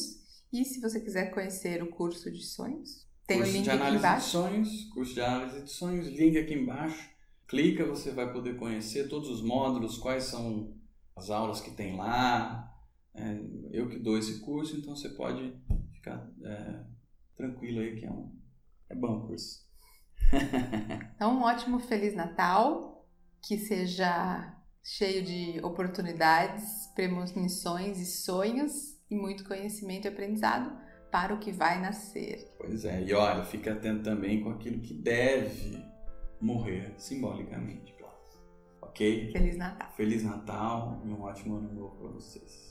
E 0.53 0.63
se 0.63 0.79
você 0.79 1.01
quiser 1.01 1.31
conhecer 1.31 1.83
o 1.83 1.89
curso 1.89 2.31
de 2.31 2.45
sonhos, 2.45 3.06
Tem 3.27 3.39
curso 3.39 3.51
o 3.51 3.55
link 3.55 3.63
de 3.65 3.69
aqui 3.69 3.79
análise 3.81 4.01
de 4.01 4.07
embaixo. 4.07 4.29
sonhos, 4.29 4.83
curso 4.85 5.13
de 5.13 5.21
análise 5.21 5.63
de 5.63 5.69
sonhos, 5.69 6.07
link 6.07 6.37
aqui 6.37 6.53
embaixo. 6.53 7.09
Clica, 7.45 7.85
você 7.85 8.11
vai 8.11 8.31
poder 8.31 8.55
conhecer 8.55 9.09
todos 9.09 9.29
os 9.29 9.41
módulos, 9.41 9.97
quais 9.97 10.23
são 10.23 10.73
as 11.15 11.29
aulas 11.29 11.59
que 11.59 11.71
tem 11.71 11.97
lá. 11.97 12.73
É, 13.13 13.39
eu 13.71 13.89
que 13.89 13.99
dou 13.99 14.17
esse 14.17 14.39
curso, 14.39 14.77
então 14.77 14.95
você 14.95 15.09
pode 15.09 15.53
ficar 15.93 16.29
é, 16.43 16.83
tranquilo 17.35 17.81
aí 17.81 17.99
que 17.99 18.05
é 18.05 18.11
um 18.11 18.33
é 18.89 18.95
bom 18.95 19.17
o 19.17 19.27
curso. 19.27 19.67
Então, 21.15 21.35
um 21.35 21.41
ótimo 21.41 21.79
Feliz 21.79 22.13
Natal, 22.13 23.07
que 23.41 23.57
seja 23.57 24.55
cheio 24.83 25.23
de 25.23 25.59
oportunidades, 25.63 26.87
premonições 26.95 27.97
e 27.97 28.05
sonhos 28.05 28.71
e 29.09 29.15
muito 29.15 29.45
conhecimento 29.45 30.05
e 30.05 30.09
aprendizado 30.09 30.86
para 31.11 31.33
o 31.33 31.39
que 31.39 31.51
vai 31.51 31.79
nascer. 31.81 32.53
Pois 32.57 32.85
é, 32.85 33.03
e 33.03 33.13
olha, 33.13 33.43
fica 33.43 33.73
atento 33.73 34.03
também 34.03 34.41
com 34.41 34.51
aquilo 34.51 34.79
que 34.79 34.93
deve 34.93 35.83
morrer 36.39 36.93
simbolicamente, 36.97 37.93
claro. 37.93 38.15
Ok? 38.81 39.31
Feliz 39.31 39.57
Natal! 39.57 39.91
Feliz 39.95 40.23
Natal 40.23 41.01
e 41.05 41.09
um 41.09 41.21
ótimo 41.21 41.57
ano 41.57 41.73
novo 41.73 41.95
para 41.95 42.09
vocês. 42.09 42.66